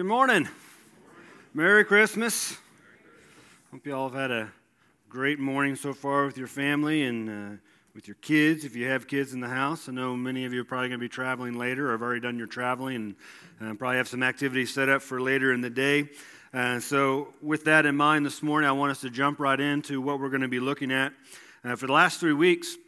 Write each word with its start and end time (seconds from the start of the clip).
Good 0.00 0.06
morning. 0.06 0.48
Merry 1.52 1.84
Christmas. 1.84 2.56
Hope 3.70 3.84
you 3.84 3.94
all 3.94 4.08
have 4.08 4.18
had 4.18 4.30
a 4.30 4.50
great 5.10 5.38
morning 5.38 5.76
so 5.76 5.92
far 5.92 6.24
with 6.24 6.38
your 6.38 6.46
family 6.46 7.02
and 7.02 7.28
uh, 7.28 7.56
with 7.94 8.08
your 8.08 8.14
kids. 8.22 8.64
If 8.64 8.74
you 8.74 8.88
have 8.88 9.06
kids 9.06 9.34
in 9.34 9.40
the 9.40 9.48
house, 9.48 9.90
I 9.90 9.92
know 9.92 10.16
many 10.16 10.46
of 10.46 10.54
you 10.54 10.62
are 10.62 10.64
probably 10.64 10.88
going 10.88 10.98
to 10.98 11.04
be 11.04 11.10
traveling 11.10 11.58
later 11.58 11.88
or 11.88 11.92
have 11.92 12.00
already 12.00 12.22
done 12.22 12.38
your 12.38 12.46
traveling 12.46 13.14
and 13.60 13.72
uh, 13.72 13.74
probably 13.74 13.98
have 13.98 14.08
some 14.08 14.22
activities 14.22 14.72
set 14.72 14.88
up 14.88 15.02
for 15.02 15.20
later 15.20 15.52
in 15.52 15.60
the 15.60 15.68
day. 15.68 16.08
Uh, 16.54 16.80
so, 16.80 17.34
with 17.42 17.64
that 17.64 17.84
in 17.84 17.94
mind 17.94 18.24
this 18.24 18.42
morning, 18.42 18.70
I 18.70 18.72
want 18.72 18.92
us 18.92 19.02
to 19.02 19.10
jump 19.10 19.38
right 19.38 19.60
into 19.60 20.00
what 20.00 20.18
we're 20.18 20.30
going 20.30 20.40
to 20.40 20.48
be 20.48 20.60
looking 20.60 20.92
at. 20.92 21.12
Uh, 21.62 21.76
for 21.76 21.86
the 21.86 21.92
last 21.92 22.20
three 22.20 22.32
weeks, 22.32 22.78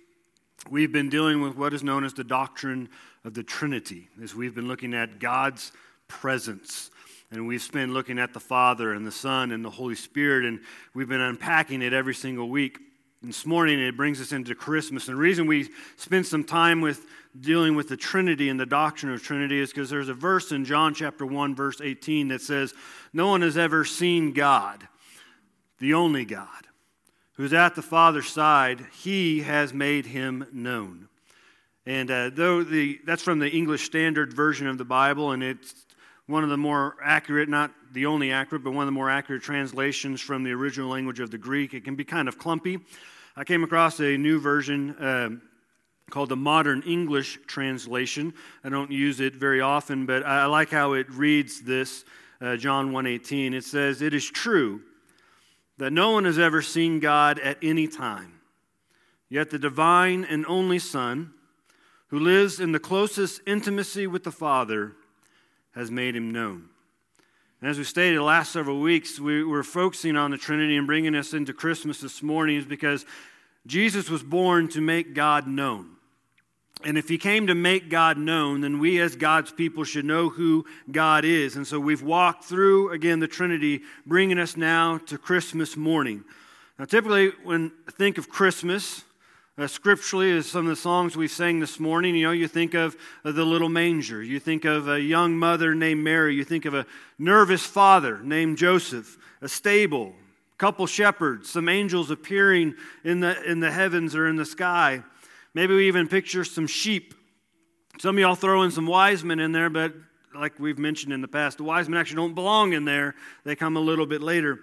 we've 0.70 0.92
been 0.92 1.10
dealing 1.10 1.42
with 1.42 1.58
what 1.58 1.74
is 1.74 1.82
known 1.82 2.04
as 2.04 2.14
the 2.14 2.24
doctrine 2.24 2.88
of 3.22 3.34
the 3.34 3.42
Trinity, 3.42 4.08
as 4.22 4.34
we've 4.34 4.54
been 4.54 4.66
looking 4.66 4.94
at 4.94 5.18
God's 5.18 5.72
presence. 6.08 6.90
And 7.32 7.46
we've 7.46 7.72
been 7.72 7.94
looking 7.94 8.18
at 8.18 8.34
the 8.34 8.40
Father 8.40 8.92
and 8.92 9.06
the 9.06 9.10
Son 9.10 9.52
and 9.52 9.64
the 9.64 9.70
Holy 9.70 9.94
Spirit, 9.94 10.44
and 10.44 10.60
we've 10.92 11.08
been 11.08 11.22
unpacking 11.22 11.80
it 11.80 11.94
every 11.94 12.14
single 12.14 12.50
week. 12.50 12.78
And 13.22 13.30
this 13.30 13.46
morning, 13.46 13.80
it 13.80 13.96
brings 13.96 14.20
us 14.20 14.32
into 14.32 14.54
Christmas. 14.54 15.08
And 15.08 15.16
the 15.16 15.20
reason 15.20 15.46
we 15.46 15.70
spend 15.96 16.26
some 16.26 16.44
time 16.44 16.82
with 16.82 17.06
dealing 17.40 17.74
with 17.74 17.88
the 17.88 17.96
Trinity 17.96 18.50
and 18.50 18.60
the 18.60 18.66
doctrine 18.66 19.14
of 19.14 19.22
Trinity 19.22 19.60
is 19.60 19.70
because 19.70 19.88
there's 19.88 20.10
a 20.10 20.14
verse 20.14 20.52
in 20.52 20.66
John 20.66 20.92
chapter 20.92 21.24
1, 21.24 21.54
verse 21.54 21.80
18 21.80 22.28
that 22.28 22.42
says, 22.42 22.74
No 23.14 23.28
one 23.28 23.40
has 23.40 23.56
ever 23.56 23.86
seen 23.86 24.34
God, 24.34 24.86
the 25.78 25.94
only 25.94 26.26
God, 26.26 26.66
who's 27.36 27.54
at 27.54 27.74
the 27.74 27.80
Father's 27.80 28.28
side. 28.28 28.84
He 29.00 29.40
has 29.40 29.72
made 29.72 30.04
him 30.04 30.46
known. 30.52 31.08
And 31.86 32.10
uh, 32.10 32.30
though 32.30 32.62
the, 32.62 33.00
that's 33.06 33.22
from 33.22 33.38
the 33.38 33.48
English 33.48 33.86
Standard 33.86 34.34
Version 34.34 34.66
of 34.66 34.76
the 34.76 34.84
Bible, 34.84 35.32
and 35.32 35.42
it's 35.42 35.86
one 36.32 36.44
of 36.44 36.48
the 36.48 36.56
more 36.56 36.96
accurate, 37.04 37.50
not 37.50 37.70
the 37.92 38.06
only 38.06 38.32
accurate, 38.32 38.64
but 38.64 38.72
one 38.72 38.84
of 38.84 38.86
the 38.86 38.92
more 38.92 39.10
accurate 39.10 39.42
translations 39.42 40.18
from 40.18 40.42
the 40.42 40.50
original 40.50 40.88
language 40.88 41.20
of 41.20 41.30
the 41.30 41.36
Greek. 41.36 41.74
It 41.74 41.84
can 41.84 41.94
be 41.94 42.04
kind 42.04 42.26
of 42.26 42.38
clumpy. 42.38 42.78
I 43.36 43.44
came 43.44 43.62
across 43.62 44.00
a 44.00 44.16
new 44.16 44.40
version 44.40 44.96
uh, 44.96 45.28
called 46.10 46.30
the 46.30 46.36
Modern 46.36 46.82
English 46.86 47.38
Translation. 47.46 48.32
I 48.64 48.70
don't 48.70 48.90
use 48.90 49.20
it 49.20 49.34
very 49.34 49.60
often, 49.60 50.06
but 50.06 50.24
I 50.24 50.46
like 50.46 50.70
how 50.70 50.94
it 50.94 51.10
reads 51.10 51.60
this, 51.60 52.06
uh, 52.40 52.56
John 52.56 52.92
1.18. 52.92 53.52
It 53.52 53.64
says, 53.64 54.00
It 54.00 54.14
is 54.14 54.24
true 54.24 54.80
that 55.76 55.92
no 55.92 56.12
one 56.12 56.24
has 56.24 56.38
ever 56.38 56.62
seen 56.62 56.98
God 56.98 57.40
at 57.40 57.58
any 57.60 57.86
time, 57.86 58.40
yet 59.28 59.50
the 59.50 59.58
divine 59.58 60.24
and 60.24 60.46
only 60.46 60.78
Son, 60.78 61.34
who 62.08 62.18
lives 62.18 62.58
in 62.58 62.72
the 62.72 62.80
closest 62.80 63.42
intimacy 63.46 64.06
with 64.06 64.24
the 64.24 64.32
Father, 64.32 64.96
has 65.74 65.90
made 65.90 66.14
him 66.16 66.30
known. 66.30 66.68
And 67.60 67.70
as 67.70 67.78
we 67.78 67.84
stated 67.84 68.18
the 68.18 68.24
last 68.24 68.52
several 68.52 68.80
weeks, 68.80 69.20
we 69.20 69.44
were 69.44 69.62
focusing 69.62 70.16
on 70.16 70.32
the 70.32 70.36
Trinity 70.36 70.76
and 70.76 70.86
bringing 70.86 71.14
us 71.14 71.32
into 71.32 71.52
Christmas 71.52 72.00
this 72.00 72.22
morning 72.22 72.56
is 72.56 72.64
because 72.64 73.06
Jesus 73.66 74.10
was 74.10 74.22
born 74.22 74.68
to 74.70 74.80
make 74.80 75.14
God 75.14 75.46
known. 75.46 75.90
And 76.84 76.98
if 76.98 77.08
he 77.08 77.18
came 77.18 77.46
to 77.46 77.54
make 77.54 77.88
God 77.88 78.18
known, 78.18 78.62
then 78.62 78.80
we 78.80 79.00
as 79.00 79.14
God's 79.14 79.52
people 79.52 79.84
should 79.84 80.04
know 80.04 80.28
who 80.28 80.64
God 80.90 81.24
is. 81.24 81.54
And 81.54 81.64
so 81.64 81.78
we've 81.78 82.02
walked 82.02 82.44
through, 82.44 82.90
again, 82.90 83.20
the 83.20 83.28
Trinity, 83.28 83.82
bringing 84.04 84.38
us 84.38 84.56
now 84.56 84.98
to 84.98 85.16
Christmas 85.16 85.76
morning. 85.76 86.24
Now, 86.78 86.86
typically, 86.86 87.30
when 87.44 87.70
I 87.86 87.92
think 87.92 88.18
of 88.18 88.28
Christmas, 88.28 89.04
uh, 89.58 89.66
scripturally, 89.66 90.40
some 90.40 90.66
of 90.66 90.70
the 90.70 90.76
songs 90.76 91.14
we 91.14 91.28
sang 91.28 91.60
this 91.60 91.78
morning, 91.78 92.14
you 92.14 92.26
know, 92.26 92.32
you 92.32 92.48
think 92.48 92.72
of 92.72 92.96
the 93.22 93.44
little 93.44 93.68
manger. 93.68 94.22
You 94.22 94.40
think 94.40 94.64
of 94.64 94.88
a 94.88 94.98
young 94.98 95.36
mother 95.36 95.74
named 95.74 96.02
Mary. 96.02 96.34
You 96.34 96.44
think 96.44 96.64
of 96.64 96.72
a 96.72 96.86
nervous 97.18 97.64
father 97.64 98.18
named 98.22 98.56
Joseph, 98.56 99.18
a 99.42 99.48
stable, 99.48 100.14
couple 100.56 100.86
shepherds, 100.86 101.50
some 101.50 101.68
angels 101.68 102.10
appearing 102.10 102.74
in 103.04 103.20
the, 103.20 103.42
in 103.42 103.60
the 103.60 103.70
heavens 103.70 104.14
or 104.14 104.26
in 104.26 104.36
the 104.36 104.46
sky. 104.46 105.02
Maybe 105.52 105.74
we 105.74 105.86
even 105.86 106.08
picture 106.08 106.44
some 106.44 106.66
sheep. 106.66 107.12
Some 107.98 108.16
of 108.16 108.20
y'all 108.20 108.34
throw 108.34 108.62
in 108.62 108.70
some 108.70 108.86
wise 108.86 109.22
men 109.22 109.38
in 109.38 109.52
there, 109.52 109.68
but 109.68 109.92
like 110.34 110.58
we've 110.58 110.78
mentioned 110.78 111.12
in 111.12 111.20
the 111.20 111.28
past, 111.28 111.58
the 111.58 111.64
wise 111.64 111.90
men 111.90 112.00
actually 112.00 112.16
don't 112.16 112.34
belong 112.34 112.72
in 112.72 112.86
there. 112.86 113.14
They 113.44 113.54
come 113.54 113.76
a 113.76 113.80
little 113.80 114.06
bit 114.06 114.22
later. 114.22 114.60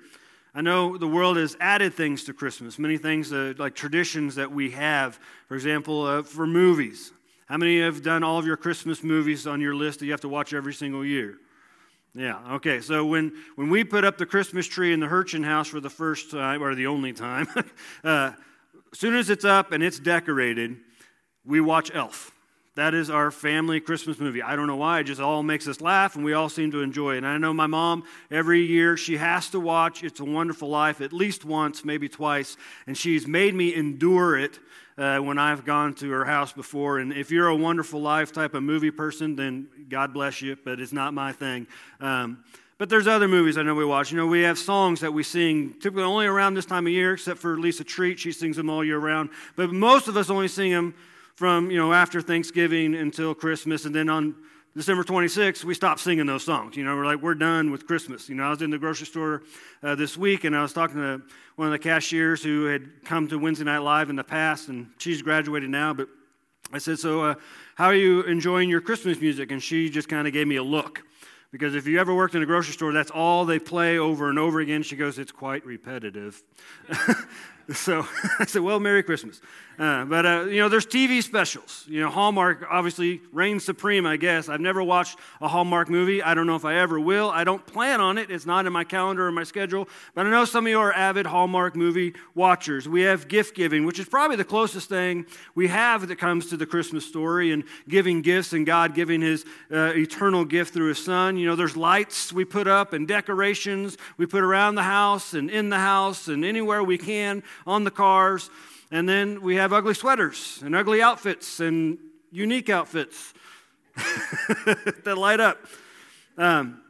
I 0.53 0.61
know 0.61 0.97
the 0.97 1.07
world 1.07 1.37
has 1.37 1.55
added 1.59 1.93
things 1.93 2.23
to 2.25 2.33
Christmas, 2.33 2.79
many 2.79 2.97
things 2.97 3.31
uh, 3.31 3.53
like 3.57 3.75
traditions 3.75 4.35
that 4.35 4.51
we 4.51 4.71
have. 4.71 5.19
For 5.47 5.55
example, 5.55 6.05
uh, 6.05 6.23
for 6.23 6.47
movies. 6.47 7.11
How 7.47 7.57
many 7.57 7.81
have 7.81 8.03
done 8.03 8.23
all 8.23 8.37
of 8.37 8.45
your 8.45 8.57
Christmas 8.57 9.03
movies 9.03 9.47
on 9.47 9.61
your 9.61 9.75
list 9.75 9.99
that 9.99 10.05
you 10.05 10.11
have 10.11 10.21
to 10.21 10.29
watch 10.29 10.53
every 10.53 10.73
single 10.73 11.05
year? 11.05 11.37
Yeah, 12.15 12.55
okay. 12.55 12.81
So 12.81 13.05
when, 13.05 13.33
when 13.55 13.69
we 13.69 13.83
put 13.83 14.03
up 14.03 14.17
the 14.17 14.25
Christmas 14.25 14.67
tree 14.67 14.93
in 14.93 14.99
the 14.99 15.07
Hurchin 15.07 15.43
house 15.43 15.67
for 15.67 15.79
the 15.79 15.89
first 15.89 16.31
time, 16.31 16.63
or 16.63 16.73
the 16.73 16.87
only 16.87 17.13
time, 17.13 17.47
uh, 18.03 18.31
as 18.91 18.99
soon 18.99 19.15
as 19.15 19.29
it's 19.29 19.45
up 19.45 19.71
and 19.71 19.83
it's 19.83 19.99
decorated, 19.99 20.77
we 21.45 21.61
watch 21.61 21.91
Elf. 21.93 22.31
That 22.75 22.93
is 22.93 23.09
our 23.09 23.31
family 23.31 23.79
Christmas 23.79 24.19
movie. 24.19 24.41
I 24.41 24.55
don't 24.55 24.67
know 24.67 24.75
why, 24.75 24.99
it 24.99 25.05
just 25.05 25.19
all 25.19 25.43
makes 25.43 25.67
us 25.67 25.81
laugh 25.81 26.15
and 26.15 26.23
we 26.23 26.33
all 26.33 26.49
seem 26.49 26.71
to 26.71 26.81
enjoy 26.81 27.15
it. 27.15 27.17
And 27.19 27.27
I 27.27 27.37
know 27.37 27.53
my 27.53 27.67
mom, 27.67 28.03
every 28.29 28.61
year, 28.61 28.95
she 28.95 29.17
has 29.17 29.49
to 29.49 29.59
watch 29.59 30.03
It's 30.03 30.19
a 30.19 30.25
Wonderful 30.25 30.69
Life 30.69 31.01
at 31.01 31.11
least 31.11 31.45
once, 31.45 31.83
maybe 31.83 32.07
twice. 32.07 32.57
And 32.87 32.97
she's 32.97 33.27
made 33.27 33.55
me 33.55 33.73
endure 33.73 34.37
it 34.37 34.59
uh, 34.97 35.17
when 35.19 35.37
I've 35.37 35.65
gone 35.65 35.93
to 35.95 36.09
her 36.11 36.25
house 36.25 36.53
before. 36.53 36.99
And 36.99 37.11
if 37.11 37.31
you're 37.31 37.47
a 37.47 37.55
Wonderful 37.55 38.01
Life 38.01 38.31
type 38.31 38.53
of 38.53 38.63
movie 38.63 38.91
person, 38.91 39.35
then 39.35 39.67
God 39.89 40.13
bless 40.13 40.41
you, 40.41 40.57
but 40.63 40.79
it's 40.79 40.93
not 40.93 41.13
my 41.13 41.31
thing. 41.31 41.67
Um, 41.99 42.43
but 42.77 42.87
there's 42.87 43.07
other 43.07 43.27
movies 43.27 43.57
I 43.57 43.63
know 43.63 43.75
we 43.75 43.83
watch. 43.83 44.11
You 44.11 44.17
know, 44.17 44.27
we 44.27 44.43
have 44.43 44.57
songs 44.57 45.01
that 45.01 45.11
we 45.11 45.23
sing 45.23 45.73
typically 45.81 46.03
only 46.03 46.27
around 46.27 46.53
this 46.53 46.65
time 46.65 46.87
of 46.87 46.93
year, 46.93 47.13
except 47.13 47.39
for 47.39 47.57
Lisa 47.57 47.83
Treat. 47.83 48.19
She 48.19 48.31
sings 48.31 48.55
them 48.55 48.69
all 48.69 48.85
year 48.85 48.99
round. 48.99 49.31
But 49.57 49.71
most 49.71 50.07
of 50.07 50.15
us 50.15 50.29
only 50.29 50.47
sing 50.47 50.71
them 50.71 50.93
from, 51.39 51.71
you 51.71 51.77
know, 51.77 51.93
after 51.93 52.19
Thanksgiving 52.19 52.95
until 52.95 53.33
Christmas. 53.33 53.85
And 53.85 53.95
then 53.95 54.09
on 54.09 54.35
December 54.75 55.05
26th, 55.05 55.63
we 55.63 55.73
stopped 55.73 56.01
singing 56.01 56.25
those 56.25 56.43
songs. 56.43 56.75
You 56.75 56.83
know, 56.83 56.97
we're 56.97 57.05
like, 57.05 57.21
we're 57.21 57.33
done 57.33 57.71
with 57.71 57.87
Christmas. 57.87 58.27
You 58.27 58.35
know, 58.35 58.43
I 58.43 58.49
was 58.49 58.61
in 58.61 58.71
the 58.71 58.77
grocery 58.77 59.05
store 59.05 59.43
uh, 59.81 59.95
this 59.95 60.17
week 60.17 60.43
and 60.43 60.53
I 60.53 60.61
was 60.61 60.73
talking 60.73 60.97
to 60.97 61.21
one 61.55 61.69
of 61.69 61.71
the 61.71 61.79
cashiers 61.79 62.43
who 62.43 62.65
had 62.65 63.05
come 63.05 63.29
to 63.29 63.39
Wednesday 63.39 63.63
Night 63.63 63.77
Live 63.77 64.09
in 64.09 64.17
the 64.17 64.23
past, 64.23 64.67
and 64.67 64.89
she's 64.97 65.21
graduated 65.21 65.69
now. 65.69 65.93
But 65.93 66.09
I 66.73 66.77
said, 66.77 66.99
So, 66.99 67.21
uh, 67.21 67.35
how 67.75 67.85
are 67.85 67.95
you 67.95 68.23
enjoying 68.23 68.67
your 68.69 68.81
Christmas 68.81 69.21
music? 69.21 69.49
And 69.49 69.63
she 69.63 69.89
just 69.89 70.09
kind 70.09 70.27
of 70.27 70.33
gave 70.33 70.45
me 70.45 70.57
a 70.57 70.63
look. 70.63 71.03
Because 71.53 71.73
if 71.73 71.87
you 71.87 72.01
ever 72.01 72.13
worked 72.13 72.35
in 72.35 72.43
a 72.43 72.45
grocery 72.45 72.73
store, 72.73 72.91
that's 72.91 73.11
all 73.11 73.45
they 73.45 73.59
play 73.59 73.97
over 73.97 74.29
and 74.29 74.37
over 74.37 74.59
again. 74.59 74.83
She 74.83 74.97
goes, 74.97 75.17
It's 75.17 75.31
quite 75.31 75.65
repetitive. 75.65 76.43
so 77.73 78.07
I 78.39 78.45
said, 78.45 78.61
Well, 78.61 78.79
Merry 78.79 79.03
Christmas. 79.03 79.41
Uh, 79.77 80.03
but, 80.03 80.25
uh, 80.25 80.45
you 80.49 80.59
know, 80.59 80.67
there's 80.67 80.85
TV 80.85 81.23
specials. 81.23 81.85
You 81.87 82.01
know, 82.01 82.09
Hallmark 82.09 82.65
obviously 82.69 83.21
reigns 83.31 83.63
supreme, 83.63 84.05
I 84.05 84.17
guess. 84.17 84.49
I've 84.49 84.59
never 84.59 84.83
watched 84.83 85.17
a 85.39 85.47
Hallmark 85.47 85.89
movie. 85.89 86.21
I 86.21 86.33
don't 86.33 86.47
know 86.47 86.57
if 86.57 86.65
I 86.65 86.79
ever 86.79 86.99
will. 86.99 87.29
I 87.29 87.45
don't 87.45 87.65
plan 87.65 88.01
on 88.01 88.17
it. 88.17 88.29
It's 88.29 88.45
not 88.45 88.65
in 88.65 88.73
my 88.73 88.83
calendar 88.83 89.25
or 89.25 89.31
my 89.31 89.45
schedule. 89.45 89.87
But 90.13 90.25
I 90.25 90.31
know 90.31 90.43
some 90.43 90.65
of 90.65 90.69
you 90.69 90.77
are 90.81 90.91
avid 90.91 91.25
Hallmark 91.25 91.77
movie 91.77 92.13
watchers. 92.35 92.89
We 92.89 93.03
have 93.03 93.29
gift 93.29 93.55
giving, 93.55 93.85
which 93.85 93.99
is 93.99 94.09
probably 94.09 94.35
the 94.35 94.43
closest 94.43 94.89
thing 94.89 95.25
we 95.55 95.69
have 95.69 96.09
that 96.09 96.17
comes 96.17 96.47
to 96.47 96.57
the 96.57 96.65
Christmas 96.65 97.05
story 97.05 97.53
and 97.53 97.63
giving 97.87 98.21
gifts 98.21 98.51
and 98.51 98.65
God 98.65 98.93
giving 98.93 99.21
his 99.21 99.45
uh, 99.71 99.93
eternal 99.95 100.43
gift 100.43 100.73
through 100.73 100.89
his 100.89 101.01
son. 101.01 101.37
You 101.37 101.47
know, 101.47 101.55
there's 101.55 101.77
lights 101.77 102.33
we 102.33 102.43
put 102.43 102.67
up 102.67 102.91
and 102.91 103.07
decorations 103.07 103.97
we 104.17 104.25
put 104.25 104.43
around 104.43 104.75
the 104.75 104.83
house 104.83 105.33
and 105.33 105.49
in 105.49 105.69
the 105.69 105.79
house 105.79 106.27
and 106.27 106.43
anywhere 106.43 106.83
we 106.83 106.97
can 106.97 107.43
on 107.65 107.83
the 107.83 107.91
cars. 107.91 108.49
And 108.91 109.07
then 109.07 109.41
we 109.41 109.55
have 109.55 109.73
ugly 109.73 109.93
sweaters 109.93 110.59
and 110.63 110.75
ugly 110.75 111.01
outfits 111.01 111.59
and 111.59 111.97
unique 112.31 112.69
outfits 112.69 113.33
that 113.95 115.15
light 115.17 115.39
up. 115.39 115.57
Um, 116.37 116.81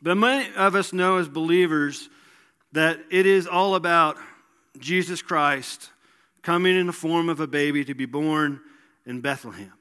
but 0.00 0.14
many 0.14 0.54
of 0.54 0.74
us 0.74 0.92
know 0.92 1.18
as 1.18 1.28
believers 1.28 2.08
that 2.72 3.00
it 3.10 3.26
is 3.26 3.46
all 3.46 3.74
about 3.74 4.16
Jesus 4.78 5.22
Christ 5.22 5.90
coming 6.42 6.76
in 6.76 6.86
the 6.86 6.92
form 6.92 7.28
of 7.28 7.40
a 7.40 7.46
baby 7.46 7.84
to 7.84 7.94
be 7.94 8.06
born 8.06 8.60
in 9.04 9.20
Bethlehem. 9.20 9.72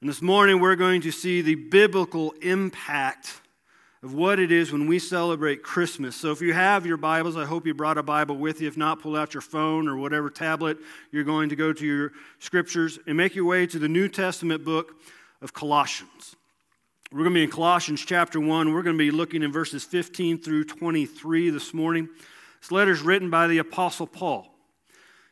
And 0.00 0.08
this 0.08 0.22
morning 0.22 0.60
we're 0.60 0.76
going 0.76 1.00
to 1.02 1.10
see 1.10 1.42
the 1.42 1.54
biblical 1.54 2.32
impact 2.42 3.40
of 4.04 4.12
what 4.12 4.38
it 4.38 4.52
is 4.52 4.70
when 4.70 4.86
we 4.86 4.98
celebrate 4.98 5.62
Christmas. 5.62 6.14
So 6.14 6.30
if 6.30 6.42
you 6.42 6.52
have 6.52 6.84
your 6.84 6.98
Bibles, 6.98 7.38
I 7.38 7.46
hope 7.46 7.66
you 7.66 7.72
brought 7.72 7.96
a 7.96 8.02
Bible 8.02 8.36
with 8.36 8.60
you. 8.60 8.68
If 8.68 8.76
not, 8.76 9.00
pull 9.00 9.16
out 9.16 9.32
your 9.32 9.40
phone 9.40 9.88
or 9.88 9.96
whatever 9.96 10.28
tablet 10.28 10.76
you're 11.10 11.24
going 11.24 11.48
to 11.48 11.56
go 11.56 11.72
to 11.72 11.86
your 11.86 12.12
scriptures 12.38 12.98
and 13.06 13.16
make 13.16 13.34
your 13.34 13.46
way 13.46 13.66
to 13.66 13.78
the 13.78 13.88
New 13.88 14.08
Testament 14.08 14.62
book 14.62 14.96
of 15.40 15.54
Colossians. 15.54 16.36
We're 17.10 17.20
going 17.20 17.30
to 17.30 17.38
be 17.38 17.44
in 17.44 17.50
Colossians 17.50 18.04
chapter 18.04 18.38
1. 18.38 18.74
We're 18.74 18.82
going 18.82 18.98
to 18.98 19.02
be 19.02 19.10
looking 19.10 19.42
in 19.42 19.50
verses 19.50 19.84
15 19.84 20.36
through 20.36 20.64
23 20.64 21.48
this 21.48 21.72
morning. 21.72 22.10
This 22.60 22.70
letter 22.70 22.92
is 22.92 23.00
written 23.00 23.30
by 23.30 23.46
the 23.46 23.56
Apostle 23.56 24.06
Paul. 24.06 24.54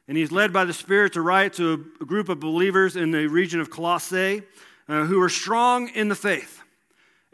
And 0.09 0.17
he's 0.17 0.33
led 0.33 0.51
by 0.51 0.65
the 0.65 0.73
Spirit 0.73 1.13
to 1.13 1.21
write 1.21 1.53
to 1.55 1.93
a 2.01 2.07
group 2.07 2.31
of 2.31 2.41
believers 2.41 2.97
in 2.97 3.11
the 3.11 3.27
region 3.27 3.61
of 3.61 3.69
Colossae 3.69 4.41
uh, 4.89 5.05
who 5.05 5.21
are 5.21 5.29
strong 5.29 5.91
in 5.91 6.09
the 6.09 6.15
faith. 6.15 6.63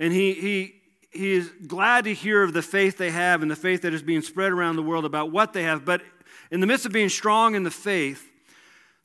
And 0.00 0.12
he, 0.12 0.32
he 0.32 0.77
he 1.10 1.32
is 1.32 1.50
glad 1.66 2.04
to 2.04 2.14
hear 2.14 2.42
of 2.42 2.52
the 2.52 2.62
faith 2.62 2.98
they 2.98 3.10
have 3.10 3.42
and 3.42 3.50
the 3.50 3.56
faith 3.56 3.82
that 3.82 3.94
is 3.94 4.02
being 4.02 4.22
spread 4.22 4.52
around 4.52 4.76
the 4.76 4.82
world 4.82 5.04
about 5.04 5.32
what 5.32 5.52
they 5.52 5.62
have. 5.62 5.84
But 5.84 6.02
in 6.50 6.60
the 6.60 6.66
midst 6.66 6.86
of 6.86 6.92
being 6.92 7.08
strong 7.08 7.54
in 7.54 7.62
the 7.62 7.70
faith, 7.70 8.30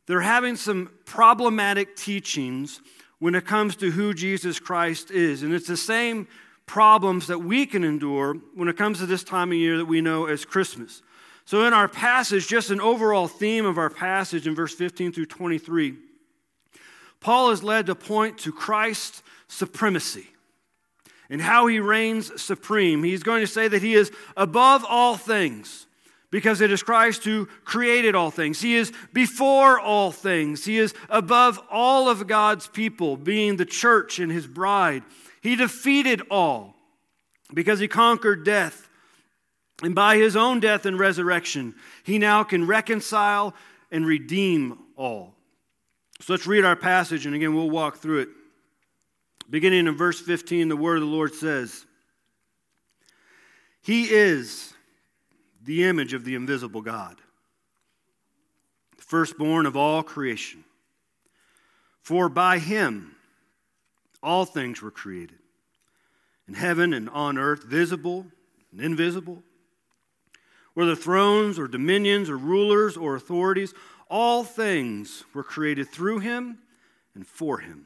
they're 0.06 0.22
having 0.22 0.56
some 0.56 0.92
problematic 1.06 1.96
teachings 1.96 2.82
when 3.20 3.36
it 3.36 3.46
comes 3.46 3.78
to 3.78 3.92
who 3.92 4.14
Jesus 4.14 4.60
Christ 4.60 5.12
is. 5.12 5.44
And 5.44 5.54
it's 5.54 5.68
the 5.68 5.78
same 5.78 6.28
problems 6.66 7.28
that 7.28 7.40
we 7.40 7.66
can 7.66 7.84
endure 7.84 8.36
when 8.54 8.68
it 8.68 8.78
comes 8.78 9.00
to 9.00 9.06
this 9.06 9.24
time 9.24 9.52
of 9.52 9.58
year 9.58 9.78
that 9.78 9.86
we 9.86 10.02
know 10.02 10.26
as 10.26 10.44
Christmas. 10.44 11.02
So, 11.46 11.66
in 11.66 11.74
our 11.74 11.90
passage, 11.90 12.48
just 12.48 12.70
an 12.70 12.80
overall 12.80 13.28
theme 13.28 13.66
of 13.66 13.78
our 13.78 13.90
passage 13.90 14.48
in 14.48 14.56
verse 14.56 14.74
15 14.74 15.12
through 15.12 15.26
23, 15.26 15.96
Paul 17.20 17.52
is 17.52 17.64
led 17.64 17.86
to 17.88 17.96
point 17.96 18.38
to 18.40 18.52
Christ's 18.52 19.24
supremacy 19.50 20.28
and 21.34 21.42
how 21.42 21.66
he 21.66 21.80
reigns 21.80 22.40
supreme. 22.40 23.04
He's 23.04 23.24
going 23.24 23.42
to 23.42 23.48
say 23.48 23.68
that 23.68 23.82
he 23.82 23.96
is 23.96 24.12
above 24.38 24.86
all 24.88 25.18
things 25.18 25.88
because 26.30 26.62
it 26.62 26.72
is 26.72 26.84
Christ 26.84 27.24
who 27.24 27.48
created 27.66 28.14
all 28.14 28.30
things. 28.30 28.62
He 28.62 28.76
is 28.76 28.94
before 29.14 29.80
all 29.80 30.12
things. 30.12 30.64
He 30.64 30.78
is 30.78 30.94
above 31.10 31.60
all 31.72 32.08
of 32.08 32.28
God's 32.28 32.68
people, 32.68 33.18
being 33.18 33.58
the 33.58 33.66
church 33.66 34.20
and 34.20 34.32
his 34.32 34.46
bride. 34.46 35.02
He 35.42 35.56
defeated 35.56 36.22
all 36.30 36.76
because 37.52 37.80
he 37.80 37.88
conquered 37.88 38.46
death. 38.46 38.88
And 39.82 39.96
by 39.96 40.18
his 40.18 40.36
own 40.36 40.60
death 40.60 40.86
and 40.86 41.00
resurrection, 41.00 41.74
he 42.04 42.20
now 42.20 42.44
can 42.44 42.68
reconcile 42.68 43.56
and 43.92 44.06
redeem 44.06 44.78
all. 44.96 45.34
So 46.22 46.34
let's 46.34 46.46
read 46.46 46.64
our 46.64 46.76
passage, 46.76 47.26
and 47.26 47.34
again, 47.34 47.56
we'll 47.56 47.72
walk 47.72 47.98
through 47.98 48.20
it. 48.20 48.30
Beginning 49.54 49.86
in 49.86 49.96
verse 49.96 50.20
15, 50.20 50.68
the 50.68 50.76
word 50.76 50.96
of 50.96 51.02
the 51.02 51.08
Lord 51.08 51.36
says, 51.36 51.86
He 53.84 54.06
is 54.06 54.74
the 55.64 55.84
image 55.84 56.14
of 56.14 56.26
the 56.26 56.34
invisible 56.34 56.82
God, 56.82 57.18
the 58.98 59.04
firstborn 59.04 59.68
of 59.68 59.78
all 59.78 60.02
creation. 60.02 60.64
For 62.02 62.30
by 62.30 62.58
him 62.58 63.16
all 64.24 64.46
things 64.46 64.82
were 64.82 64.90
created, 64.90 65.38
in 66.48 66.56
heaven 66.56 66.92
and 66.92 67.08
on 67.12 67.38
earth, 67.38 67.64
visible 67.64 68.26
and 68.72 68.82
invisible, 68.82 69.44
whether 70.74 70.96
thrones 70.96 71.60
or 71.60 71.68
dominions 71.68 72.28
or 72.28 72.40
rulers 72.40 72.98
or 72.98 73.16
authorities, 73.16 73.76
all 74.10 74.44
things 74.44 75.26
were 75.32 75.44
created 75.44 75.90
through 75.90 76.22
him 76.22 76.58
and 77.14 77.28
for 77.28 77.60
him. 77.60 77.86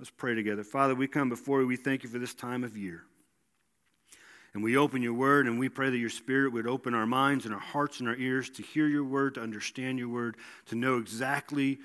Let's 0.00 0.08
pray 0.08 0.34
together. 0.34 0.64
Father, 0.64 0.94
we 0.94 1.06
come 1.06 1.28
before 1.28 1.60
you. 1.60 1.66
We 1.66 1.76
thank 1.76 2.04
you 2.04 2.08
for 2.08 2.18
this 2.18 2.32
time 2.32 2.64
of 2.64 2.74
year. 2.74 3.02
And 4.54 4.64
we 4.64 4.78
open 4.78 5.02
your 5.02 5.12
word 5.12 5.46
and 5.46 5.58
we 5.58 5.68
pray 5.68 5.90
that 5.90 5.98
your 5.98 6.08
spirit 6.08 6.54
would 6.54 6.66
open 6.66 6.94
our 6.94 7.04
minds 7.04 7.44
and 7.44 7.52
our 7.52 7.60
hearts 7.60 8.00
and 8.00 8.08
our 8.08 8.16
ears 8.16 8.48
to 8.48 8.62
hear 8.62 8.88
your 8.88 9.04
word, 9.04 9.34
to 9.34 9.42
understand 9.42 9.98
your 9.98 10.08
word, 10.08 10.38
to 10.68 10.74
know 10.74 10.96
exactly 10.96 11.80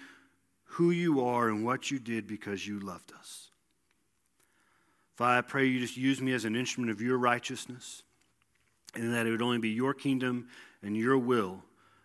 who 0.63 0.91
you 0.91 1.25
are 1.25 1.49
and 1.49 1.65
what 1.65 1.91
you 1.91 1.99
did 1.99 2.25
because 2.25 2.65
you 2.65 2.79
loved 2.79 3.11
us. 3.19 3.49
Father, 5.15 5.39
I 5.39 5.41
pray 5.41 5.65
you 5.65 5.81
just 5.81 5.97
use 5.97 6.21
me 6.21 6.31
as 6.31 6.45
an 6.45 6.55
instrument 6.55 6.91
of 6.91 7.01
your 7.01 7.17
righteousness 7.17 8.01
and 8.95 9.13
that 9.13 9.27
it 9.27 9.31
would 9.31 9.41
only 9.41 9.59
be 9.59 9.71
your 9.71 9.93
kingdom 9.93 10.47
and 10.81 10.95
your 10.95 11.17
will 11.17 11.61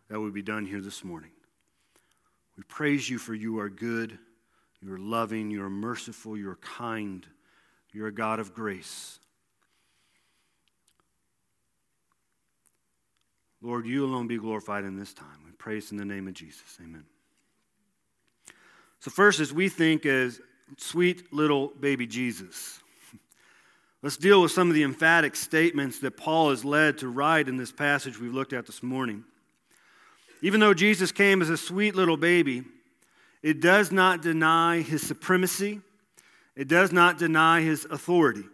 that 0.08 0.18
would 0.18 0.34
be 0.34 0.42
done 0.42 0.66
here 0.66 0.80
this 0.80 1.04
morning. 1.04 1.30
We 2.56 2.64
praise 2.64 3.08
you 3.08 3.18
for 3.18 3.32
you 3.32 3.60
are 3.60 3.68
good 3.68 4.18
you're 4.82 4.98
loving, 4.98 5.50
you're 5.50 5.70
merciful, 5.70 6.36
you're 6.36 6.56
kind, 6.56 7.26
you're 7.92 8.08
a 8.08 8.12
God 8.12 8.40
of 8.40 8.54
grace. 8.54 9.18
Lord, 13.62 13.86
you 13.86 14.06
alone 14.06 14.26
be 14.26 14.38
glorified 14.38 14.84
in 14.84 14.96
this 14.96 15.12
time. 15.12 15.26
We 15.44 15.52
praise 15.52 15.92
in 15.92 15.98
the 15.98 16.04
name 16.04 16.26
of 16.28 16.34
Jesus. 16.34 16.78
Amen. 16.82 17.04
So, 19.00 19.10
first, 19.10 19.38
as 19.38 19.52
we 19.52 19.68
think 19.68 20.06
as 20.06 20.40
sweet 20.78 21.32
little 21.32 21.68
baby 21.68 22.06
Jesus, 22.06 22.80
let's 24.02 24.16
deal 24.16 24.40
with 24.40 24.52
some 24.52 24.68
of 24.68 24.74
the 24.74 24.82
emphatic 24.82 25.36
statements 25.36 25.98
that 25.98 26.16
Paul 26.16 26.50
is 26.50 26.64
led 26.64 26.98
to 26.98 27.08
write 27.08 27.48
in 27.48 27.58
this 27.58 27.72
passage 27.72 28.18
we've 28.18 28.34
looked 28.34 28.54
at 28.54 28.66
this 28.66 28.82
morning. 28.82 29.24
Even 30.42 30.60
though 30.60 30.72
Jesus 30.72 31.12
came 31.12 31.42
as 31.42 31.50
a 31.50 31.56
sweet 31.56 31.94
little 31.94 32.16
baby, 32.16 32.64
it 33.42 33.60
does 33.60 33.90
not 33.90 34.22
deny 34.22 34.82
his 34.82 35.06
supremacy, 35.06 35.80
it 36.56 36.68
does 36.68 36.92
not 36.92 37.18
deny 37.18 37.62
his 37.62 37.86
authority. 37.86 38.44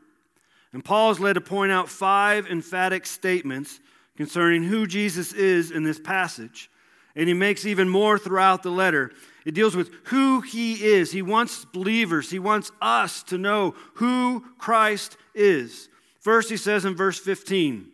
And 0.73 0.85
Paul 0.85 1.11
is 1.11 1.21
led 1.21 1.35
to 1.35 1.41
point 1.41 1.73
out 1.73 1.89
five 1.89 2.47
emphatic 2.47 3.07
statements 3.07 3.81
concerning 4.17 4.63
who 4.63 4.87
Jesus 4.87 5.33
is 5.33 5.71
in 5.71 5.85
this 5.85 5.99
passage. 5.99 6.71
And 7.15 7.29
he 7.29 7.35
makes 7.35 7.65
even 7.65 7.89
more 7.89 8.19
throughout 8.19 8.63
the 8.63 8.71
letter. 8.71 9.11
It 9.47 9.55
deals 9.55 9.75
with 9.75 9.91
who 10.05 10.41
he 10.43 10.85
is. 10.85 11.13
He 11.13 11.23
wants 11.23 11.65
believers, 11.65 12.31
he 12.31 12.39
wants 12.39 12.71
us 12.83 13.23
to 13.25 13.39
know 13.39 13.75
who 13.95 14.45
Christ 14.59 15.17
is. 15.35 15.89
First, 16.21 16.51
he 16.51 16.57
says 16.57 16.85
in 16.85 16.95
verse 16.95 17.19
15, 17.19 17.87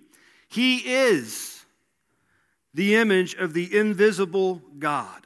He 0.48 0.78
is 0.78 1.64
the 2.74 2.96
image 2.96 3.34
of 3.34 3.52
the 3.52 3.78
invisible 3.78 4.62
God. 4.78 5.21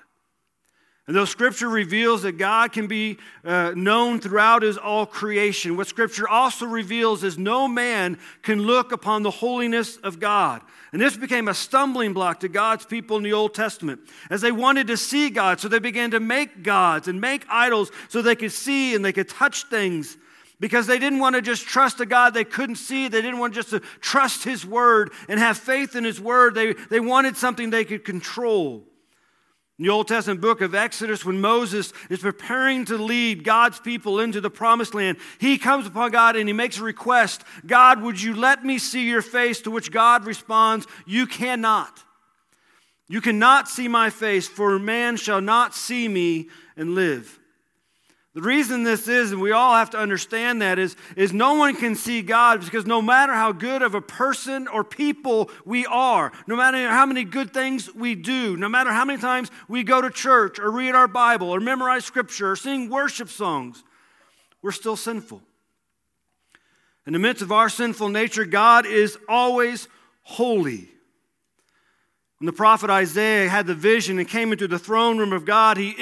And 1.06 1.14
though 1.14 1.25
Scripture 1.25 1.68
reveals 1.68 2.22
that 2.22 2.32
God 2.32 2.72
can 2.72 2.88
be 2.88 3.18
uh, 3.44 3.72
known 3.76 4.18
throughout 4.18 4.62
His 4.62 4.76
all 4.76 5.06
creation, 5.06 5.76
what 5.76 5.86
Scripture 5.86 6.28
also 6.28 6.66
reveals 6.66 7.22
is 7.22 7.38
no 7.38 7.68
man 7.68 8.18
can 8.42 8.62
look 8.62 8.90
upon 8.90 9.22
the 9.22 9.30
holiness 9.30 9.98
of 9.98 10.18
God. 10.18 10.62
And 10.92 11.00
this 11.00 11.16
became 11.16 11.46
a 11.46 11.54
stumbling 11.54 12.12
block 12.12 12.40
to 12.40 12.48
God's 12.48 12.86
people 12.86 13.16
in 13.18 13.22
the 13.22 13.34
Old 13.34 13.54
Testament 13.54 14.00
as 14.30 14.40
they 14.40 14.50
wanted 14.50 14.88
to 14.88 14.96
see 14.96 15.30
God. 15.30 15.60
So 15.60 15.68
they 15.68 15.78
began 15.78 16.10
to 16.10 16.18
make 16.18 16.64
gods 16.64 17.06
and 17.06 17.20
make 17.20 17.44
idols 17.48 17.92
so 18.08 18.20
they 18.20 18.34
could 18.34 18.52
see 18.52 18.96
and 18.96 19.04
they 19.04 19.12
could 19.12 19.28
touch 19.28 19.64
things 19.64 20.16
because 20.58 20.88
they 20.88 20.98
didn't 20.98 21.20
want 21.20 21.36
to 21.36 21.42
just 21.42 21.66
trust 21.66 22.00
a 22.00 22.06
God 22.06 22.34
they 22.34 22.44
couldn't 22.44 22.76
see. 22.76 23.06
They 23.06 23.22
didn't 23.22 23.38
want 23.38 23.54
just 23.54 23.70
to 23.70 23.80
trust 24.00 24.42
His 24.42 24.66
Word 24.66 25.12
and 25.28 25.38
have 25.38 25.56
faith 25.56 25.94
in 25.94 26.02
His 26.02 26.20
Word. 26.20 26.56
They, 26.56 26.72
they 26.72 26.98
wanted 26.98 27.36
something 27.36 27.70
they 27.70 27.84
could 27.84 28.04
control. 28.04 28.82
In 29.78 29.85
the 29.85 29.90
Old 29.90 30.09
Testament 30.09 30.40
book 30.40 30.62
of 30.62 30.75
Exodus, 30.75 31.23
when 31.23 31.38
Moses 31.38 31.92
is 32.09 32.21
preparing 32.21 32.87
to 32.87 32.97
lead 32.97 33.45
God's 33.45 33.78
people 33.78 34.21
into 34.21 34.40
the 34.40 34.49
promised 34.49 34.95
land, 34.95 35.18
he 35.38 35.59
comes 35.59 35.87
upon 35.87 36.12
God 36.12 36.35
and 36.35 36.49
he 36.49 36.54
makes 36.54 36.78
a 36.78 36.83
request 36.83 37.42
God, 37.66 38.00
would 38.00 38.21
you 38.21 38.35
let 38.35 38.64
me 38.64 38.78
see 38.78 39.06
your 39.06 39.21
face? 39.21 39.61
To 39.62 39.71
which 39.71 39.92
God 39.92 40.25
responds, 40.25 40.87
You 41.04 41.26
cannot. 41.26 42.02
You 43.09 43.21
cannot 43.21 43.68
see 43.68 43.87
my 43.87 44.09
face, 44.09 44.49
for 44.49 44.78
man 44.78 45.16
shall 45.16 45.42
not 45.42 45.75
see 45.75 46.09
me 46.09 46.49
and 46.76 46.95
live. 46.95 47.38
The 48.36 48.42
reason 48.42 48.82
this 48.82 49.08
is, 49.08 49.32
and 49.32 49.40
we 49.40 49.52
all 49.52 49.74
have 49.74 49.88
to 49.90 49.98
understand 49.98 50.60
that, 50.60 50.78
is, 50.78 50.94
is 51.16 51.32
no 51.32 51.54
one 51.54 51.74
can 51.74 51.94
see 51.94 52.20
God 52.20 52.62
because 52.62 52.84
no 52.84 53.00
matter 53.00 53.32
how 53.32 53.50
good 53.50 53.80
of 53.80 53.94
a 53.94 54.02
person 54.02 54.68
or 54.68 54.84
people 54.84 55.48
we 55.64 55.86
are, 55.86 56.30
no 56.46 56.54
matter 56.54 56.86
how 56.90 57.06
many 57.06 57.24
good 57.24 57.54
things 57.54 57.94
we 57.94 58.14
do, 58.14 58.54
no 58.58 58.68
matter 58.68 58.92
how 58.92 59.06
many 59.06 59.18
times 59.18 59.50
we 59.68 59.84
go 59.84 60.02
to 60.02 60.10
church 60.10 60.58
or 60.58 60.70
read 60.70 60.94
our 60.94 61.08
Bible 61.08 61.48
or 61.48 61.60
memorize 61.60 62.04
scripture 62.04 62.50
or 62.50 62.56
sing 62.56 62.90
worship 62.90 63.30
songs, 63.30 63.82
we're 64.60 64.70
still 64.70 64.96
sinful. 64.96 65.40
In 67.06 67.14
the 67.14 67.18
midst 67.18 67.40
of 67.40 67.52
our 67.52 67.70
sinful 67.70 68.10
nature, 68.10 68.44
God 68.44 68.84
is 68.84 69.16
always 69.30 69.88
holy. 70.24 70.90
When 72.36 72.44
the 72.44 72.52
prophet 72.52 72.90
Isaiah 72.90 73.48
had 73.48 73.66
the 73.66 73.74
vision 73.74 74.18
and 74.18 74.28
came 74.28 74.52
into 74.52 74.68
the 74.68 74.78
throne 74.78 75.16
room 75.16 75.32
of 75.32 75.46
God, 75.46 75.78
he 75.78 75.94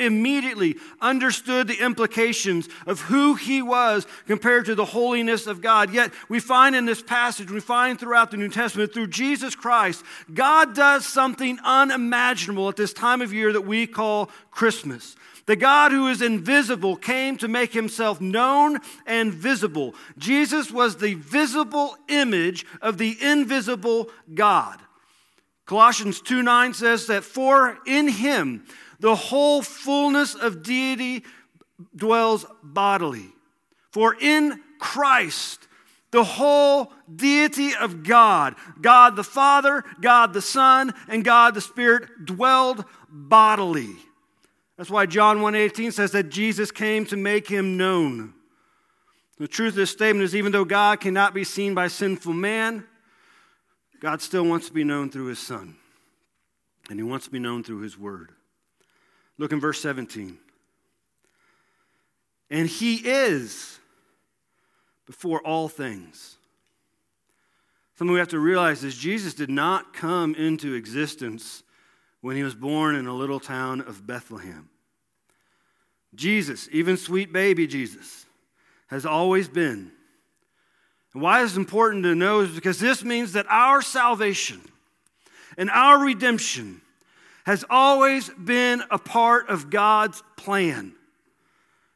immediately 0.00 0.76
understood 1.00 1.68
the 1.68 1.82
implications 1.82 2.68
of 2.86 3.00
who 3.02 3.34
he 3.34 3.62
was 3.62 4.06
compared 4.26 4.66
to 4.66 4.74
the 4.74 4.84
holiness 4.84 5.46
of 5.46 5.60
God. 5.60 5.92
Yet 5.92 6.12
we 6.28 6.40
find 6.40 6.74
in 6.74 6.86
this 6.86 7.02
passage, 7.02 7.50
we 7.50 7.60
find 7.60 7.98
throughout 7.98 8.30
the 8.30 8.36
New 8.36 8.48
Testament, 8.48 8.92
through 8.92 9.08
Jesus 9.08 9.54
Christ, 9.54 10.04
God 10.32 10.74
does 10.74 11.06
something 11.06 11.58
unimaginable 11.64 12.68
at 12.68 12.76
this 12.76 12.92
time 12.92 13.20
of 13.20 13.32
year 13.32 13.52
that 13.52 13.62
we 13.62 13.86
call 13.86 14.30
Christmas. 14.50 15.16
The 15.46 15.56
God 15.56 15.90
who 15.90 16.06
is 16.06 16.22
invisible 16.22 16.94
came 16.94 17.36
to 17.38 17.48
make 17.48 17.72
himself 17.72 18.20
known 18.20 18.78
and 19.04 19.34
visible. 19.34 19.96
Jesus 20.16 20.70
was 20.70 20.96
the 20.96 21.14
visible 21.14 21.96
image 22.08 22.64
of 22.80 22.98
the 22.98 23.16
invisible 23.20 24.10
God. 24.32 24.78
Colossians 25.66 26.20
2 26.20 26.42
9 26.42 26.74
says 26.74 27.06
that 27.06 27.24
for 27.24 27.78
in 27.86 28.08
him 28.08 28.64
the 29.00 29.14
whole 29.14 29.62
fullness 29.62 30.34
of 30.34 30.62
deity 30.62 31.24
dwells 31.96 32.46
bodily. 32.62 33.28
For 33.90 34.14
in 34.20 34.60
Christ, 34.78 35.66
the 36.10 36.24
whole 36.24 36.92
deity 37.14 37.74
of 37.74 38.02
God, 38.02 38.56
God 38.80 39.16
the 39.16 39.24
Father, 39.24 39.84
God 40.00 40.32
the 40.32 40.42
Son, 40.42 40.92
and 41.08 41.24
God 41.24 41.54
the 41.54 41.60
Spirit 41.60 42.24
dwelled 42.24 42.84
bodily. 43.08 43.96
That's 44.76 44.90
why 44.90 45.06
John 45.06 45.40
1:18 45.40 45.92
says 45.92 46.12
that 46.12 46.30
Jesus 46.30 46.70
came 46.70 47.04
to 47.06 47.16
make 47.16 47.48
him 47.48 47.76
known. 47.76 48.34
The 49.38 49.48
truth 49.48 49.70
of 49.70 49.76
this 49.76 49.90
statement 49.90 50.24
is 50.24 50.34
even 50.34 50.52
though 50.52 50.64
God 50.64 51.00
cannot 51.00 51.32
be 51.32 51.44
seen 51.44 51.74
by 51.74 51.88
sinful 51.88 52.34
man, 52.34 52.86
God 54.00 54.20
still 54.20 54.44
wants 54.44 54.66
to 54.68 54.72
be 54.72 54.84
known 54.84 55.10
through 55.10 55.26
his 55.26 55.38
son. 55.38 55.76
And 56.88 56.98
he 56.98 57.02
wants 57.02 57.26
to 57.26 57.30
be 57.30 57.38
known 57.38 57.62
through 57.62 57.80
his 57.80 57.96
word. 57.96 58.32
Look 59.40 59.52
in 59.52 59.60
verse 59.60 59.80
17. 59.80 60.36
And 62.50 62.68
he 62.68 62.96
is 62.96 63.78
before 65.06 65.40
all 65.40 65.66
things. 65.66 66.36
Something 67.96 68.12
we 68.12 68.18
have 68.18 68.28
to 68.28 68.38
realize 68.38 68.84
is 68.84 68.94
Jesus 68.94 69.32
did 69.32 69.48
not 69.48 69.94
come 69.94 70.34
into 70.34 70.74
existence 70.74 71.62
when 72.20 72.36
he 72.36 72.42
was 72.42 72.54
born 72.54 72.94
in 72.94 73.06
a 73.06 73.14
little 73.14 73.40
town 73.40 73.80
of 73.80 74.06
Bethlehem. 74.06 74.68
Jesus, 76.14 76.68
even 76.70 76.98
sweet 76.98 77.32
baby 77.32 77.66
Jesus, 77.66 78.26
has 78.88 79.06
always 79.06 79.48
been. 79.48 79.90
And 81.14 81.22
why 81.22 81.42
it's 81.42 81.56
important 81.56 82.02
to 82.02 82.14
know 82.14 82.40
is 82.40 82.50
because 82.50 82.78
this 82.78 83.02
means 83.02 83.32
that 83.32 83.46
our 83.48 83.80
salvation 83.80 84.60
and 85.56 85.70
our 85.70 85.98
redemption 85.98 86.82
has 87.50 87.64
always 87.68 88.30
been 88.30 88.80
a 88.92 88.98
part 88.98 89.48
of 89.48 89.70
God's 89.70 90.22
plan. 90.36 90.94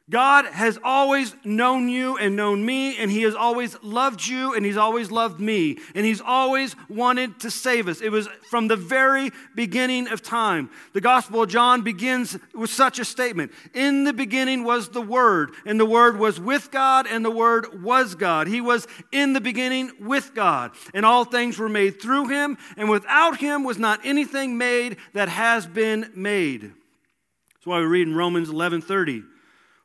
God 0.07 0.45
has 0.45 0.77
always 0.83 1.35
known 1.43 1.89
you 1.89 2.15
and 2.17 2.35
known 2.35 2.63
me, 2.63 2.95
and 2.97 3.09
He 3.09 3.23
has 3.23 3.33
always 3.33 3.75
loved 3.81 4.23
you, 4.23 4.53
and 4.53 4.63
He's 4.63 4.77
always 4.77 5.09
loved 5.09 5.39
me, 5.39 5.79
and 5.95 6.05
He's 6.05 6.21
always 6.21 6.75
wanted 6.87 7.39
to 7.39 7.49
save 7.49 7.87
us. 7.87 8.01
It 8.01 8.11
was 8.11 8.27
from 8.47 8.67
the 8.67 8.75
very 8.75 9.31
beginning 9.55 10.07
of 10.09 10.21
time. 10.21 10.69
The 10.93 11.01
Gospel 11.01 11.41
of 11.41 11.49
John 11.49 11.81
begins 11.81 12.37
with 12.53 12.69
such 12.69 12.99
a 12.99 13.05
statement 13.05 13.51
In 13.73 14.03
the 14.03 14.13
beginning 14.13 14.63
was 14.63 14.89
the 14.89 15.01
Word, 15.01 15.49
and 15.65 15.79
the 15.79 15.87
Word 15.87 16.19
was 16.19 16.39
with 16.39 16.69
God, 16.69 17.07
and 17.07 17.25
the 17.25 17.31
Word 17.31 17.81
was 17.81 18.13
God. 18.13 18.45
He 18.45 18.61
was 18.61 18.87
in 19.11 19.33
the 19.33 19.41
beginning 19.41 19.91
with 19.99 20.35
God, 20.35 20.73
and 20.93 21.03
all 21.03 21.25
things 21.25 21.57
were 21.57 21.69
made 21.69 21.99
through 21.99 22.27
Him, 22.27 22.59
and 22.77 22.91
without 22.91 23.39
Him 23.39 23.63
was 23.63 23.79
not 23.79 24.01
anything 24.03 24.55
made 24.55 24.97
that 25.13 25.29
has 25.29 25.65
been 25.65 26.11
made. 26.13 26.61
That's 26.61 27.65
why 27.65 27.79
we 27.79 27.85
read 27.85 28.07
in 28.07 28.13
Romans 28.13 28.49
11 28.49 28.83
30. 28.83 29.23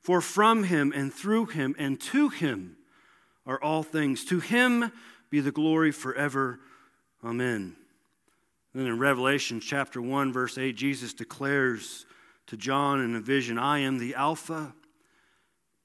For 0.02 0.20
from 0.20 0.64
him 0.64 0.92
and 0.94 1.12
through 1.12 1.46
him 1.46 1.74
and 1.78 2.00
to 2.00 2.28
him 2.28 2.76
are 3.46 3.62
all 3.62 3.82
things. 3.82 4.24
To 4.26 4.40
him 4.40 4.92
be 5.28 5.40
the 5.40 5.52
glory 5.52 5.92
forever. 5.92 6.60
Amen. 7.24 7.76
Then 8.74 8.86
in 8.86 8.98
Revelation 8.98 9.60
chapter 9.60 10.00
1, 10.00 10.32
verse 10.32 10.56
8, 10.56 10.76
Jesus 10.76 11.12
declares 11.12 12.06
to 12.46 12.56
John 12.56 13.00
in 13.00 13.14
a 13.14 13.20
vision 13.20 13.58
I 13.58 13.80
am 13.80 13.98
the 13.98 14.14
Alpha 14.14 14.74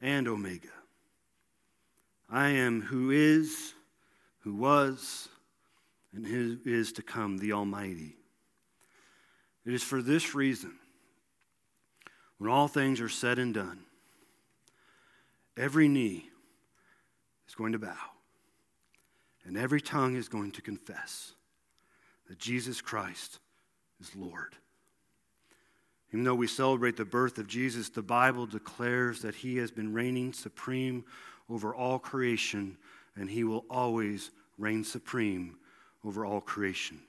and 0.01 0.27
Omega. 0.27 0.67
I 2.29 2.49
am 2.49 2.81
who 2.81 3.11
is, 3.11 3.73
who 4.39 4.53
was, 4.55 5.29
and 6.13 6.25
who 6.25 6.57
is 6.65 6.93
to 6.93 7.01
come, 7.01 7.37
the 7.37 7.53
Almighty. 7.53 8.15
It 9.65 9.73
is 9.73 9.83
for 9.83 10.01
this 10.01 10.35
reason, 10.35 10.73
when 12.37 12.51
all 12.51 12.67
things 12.67 13.01
are 13.01 13.09
said 13.09 13.39
and 13.39 13.53
done, 13.53 13.84
every 15.57 15.87
knee 15.87 16.29
is 17.47 17.55
going 17.55 17.73
to 17.73 17.79
bow, 17.79 17.95
and 19.45 19.57
every 19.57 19.81
tongue 19.81 20.15
is 20.15 20.27
going 20.27 20.51
to 20.51 20.61
confess 20.61 21.33
that 22.27 22.39
Jesus 22.39 22.81
Christ 22.81 23.39
is 24.01 24.15
Lord. 24.15 24.55
Even 26.11 26.23
though 26.23 26.35
we 26.35 26.47
celebrate 26.47 26.97
the 26.97 27.05
birth 27.05 27.37
of 27.37 27.47
Jesus, 27.47 27.89
the 27.89 28.01
Bible 28.01 28.45
declares 28.45 29.21
that 29.21 29.35
he 29.35 29.57
has 29.57 29.71
been 29.71 29.93
reigning 29.93 30.33
supreme 30.33 31.03
over 31.49 31.75
all 31.75 31.99
creation, 31.99 32.77
and 33.15 33.29
he 33.29 33.43
will 33.43 33.65
always 33.69 34.31
reign 34.57 34.83
supreme 34.83 35.57
over 36.03 36.25
all 36.25 36.41
creation. 36.41 36.99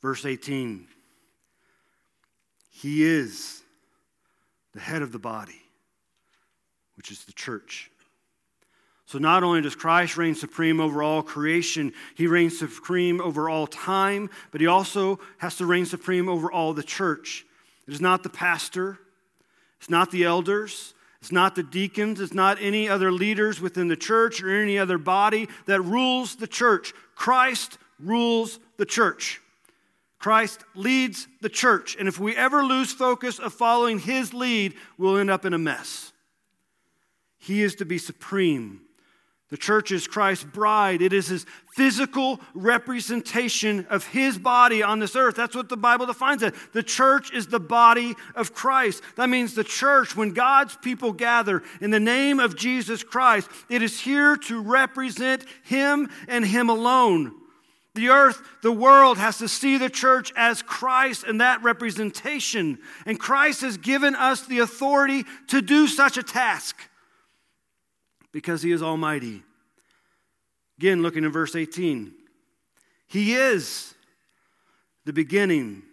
Verse 0.00 0.24
18 0.24 0.86
He 2.70 3.04
is 3.04 3.62
the 4.72 4.80
head 4.80 5.02
of 5.02 5.12
the 5.12 5.18
body 5.18 5.63
which 6.96 7.10
is 7.10 7.24
the 7.24 7.32
church. 7.32 7.90
So, 9.06 9.18
not 9.18 9.42
only 9.42 9.60
does 9.60 9.74
Christ 9.74 10.16
reign 10.16 10.34
supreme 10.34 10.80
over 10.80 11.02
all 11.02 11.22
creation, 11.22 11.92
he 12.14 12.26
reigns 12.26 12.58
supreme 12.58 13.20
over 13.20 13.50
all 13.50 13.66
time, 13.66 14.30
but 14.50 14.60
he 14.60 14.66
also 14.66 15.20
has 15.38 15.56
to 15.56 15.66
reign 15.66 15.84
supreme 15.84 16.28
over 16.28 16.50
all 16.50 16.72
the 16.72 16.82
church. 16.82 17.44
It 17.86 17.92
is 17.92 18.00
not 18.00 18.22
the 18.22 18.30
pastor, 18.30 18.98
it's 19.78 19.90
not 19.90 20.10
the 20.10 20.24
elders, 20.24 20.94
it's 21.20 21.32
not 21.32 21.54
the 21.54 21.62
deacons, 21.62 22.18
it's 22.18 22.32
not 22.32 22.58
any 22.60 22.88
other 22.88 23.12
leaders 23.12 23.60
within 23.60 23.88
the 23.88 23.96
church 23.96 24.42
or 24.42 24.48
any 24.50 24.78
other 24.78 24.96
body 24.96 25.48
that 25.66 25.82
rules 25.82 26.36
the 26.36 26.46
church. 26.46 26.94
Christ 27.14 27.76
rules 27.98 28.58
the 28.78 28.86
church. 28.86 29.42
Christ 30.18 30.64
leads 30.74 31.28
the 31.42 31.50
church. 31.50 31.96
And 31.98 32.08
if 32.08 32.18
we 32.18 32.34
ever 32.34 32.62
lose 32.62 32.92
focus 32.92 33.38
of 33.38 33.52
following 33.52 33.98
his 33.98 34.32
lead, 34.32 34.72
we'll 34.96 35.18
end 35.18 35.28
up 35.28 35.44
in 35.44 35.52
a 35.52 35.58
mess. 35.58 36.13
He 37.44 37.62
is 37.62 37.74
to 37.76 37.84
be 37.84 37.98
supreme. 37.98 38.80
The 39.50 39.58
church 39.58 39.92
is 39.92 40.08
Christ's 40.08 40.44
bride. 40.44 41.02
It 41.02 41.12
is 41.12 41.26
his 41.26 41.44
physical 41.74 42.40
representation 42.54 43.86
of 43.90 44.06
his 44.06 44.38
body 44.38 44.82
on 44.82 44.98
this 44.98 45.14
earth. 45.14 45.36
That's 45.36 45.54
what 45.54 45.68
the 45.68 45.76
Bible 45.76 46.06
defines 46.06 46.42
it. 46.42 46.54
The 46.72 46.82
church 46.82 47.34
is 47.34 47.48
the 47.48 47.60
body 47.60 48.14
of 48.34 48.54
Christ. 48.54 49.02
That 49.16 49.28
means 49.28 49.54
the 49.54 49.62
church, 49.62 50.16
when 50.16 50.32
God's 50.32 50.74
people 50.76 51.12
gather 51.12 51.62
in 51.82 51.90
the 51.90 52.00
name 52.00 52.40
of 52.40 52.56
Jesus 52.56 53.04
Christ, 53.04 53.50
it 53.68 53.82
is 53.82 54.00
here 54.00 54.38
to 54.38 54.62
represent 54.62 55.44
him 55.64 56.08
and 56.26 56.46
him 56.46 56.70
alone. 56.70 57.34
The 57.94 58.08
earth, 58.08 58.40
the 58.62 58.72
world 58.72 59.18
has 59.18 59.36
to 59.38 59.48
see 59.48 59.76
the 59.76 59.90
church 59.90 60.32
as 60.34 60.62
Christ 60.62 61.24
and 61.24 61.42
that 61.42 61.62
representation. 61.62 62.78
And 63.04 63.20
Christ 63.20 63.60
has 63.60 63.76
given 63.76 64.14
us 64.14 64.46
the 64.46 64.60
authority 64.60 65.24
to 65.48 65.60
do 65.60 65.86
such 65.86 66.16
a 66.16 66.22
task 66.22 66.76
because 68.34 68.62
he 68.62 68.72
is 68.72 68.82
almighty. 68.82 69.44
Again, 70.76 71.02
looking 71.02 71.24
at 71.24 71.32
verse 71.32 71.54
18. 71.54 72.12
He 73.06 73.36
is 73.36 73.94
the 75.04 75.12
beginning, 75.12 75.84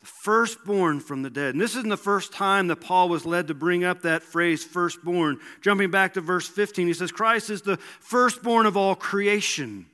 the 0.00 0.06
firstborn 0.06 0.98
from 0.98 1.22
the 1.22 1.28
dead. 1.28 1.54
And 1.54 1.60
this 1.60 1.76
isn't 1.76 1.90
the 1.90 1.96
first 1.98 2.32
time 2.32 2.68
that 2.68 2.76
Paul 2.76 3.10
was 3.10 3.26
led 3.26 3.48
to 3.48 3.54
bring 3.54 3.84
up 3.84 4.00
that 4.02 4.22
phrase, 4.22 4.64
firstborn. 4.64 5.40
Jumping 5.60 5.90
back 5.90 6.14
to 6.14 6.22
verse 6.22 6.48
15, 6.48 6.86
he 6.86 6.94
says, 6.94 7.12
Christ 7.12 7.50
is 7.50 7.60
the 7.60 7.76
firstborn 7.76 8.64
of 8.64 8.78
all 8.78 8.94
creation. 8.94 9.84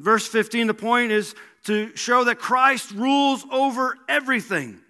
Verse 0.00 0.26
15, 0.26 0.66
the 0.66 0.74
point 0.74 1.12
is 1.12 1.36
to 1.66 1.94
show 1.96 2.24
that 2.24 2.40
Christ 2.40 2.90
rules 2.90 3.44
over 3.52 3.96
everything. 4.08 4.80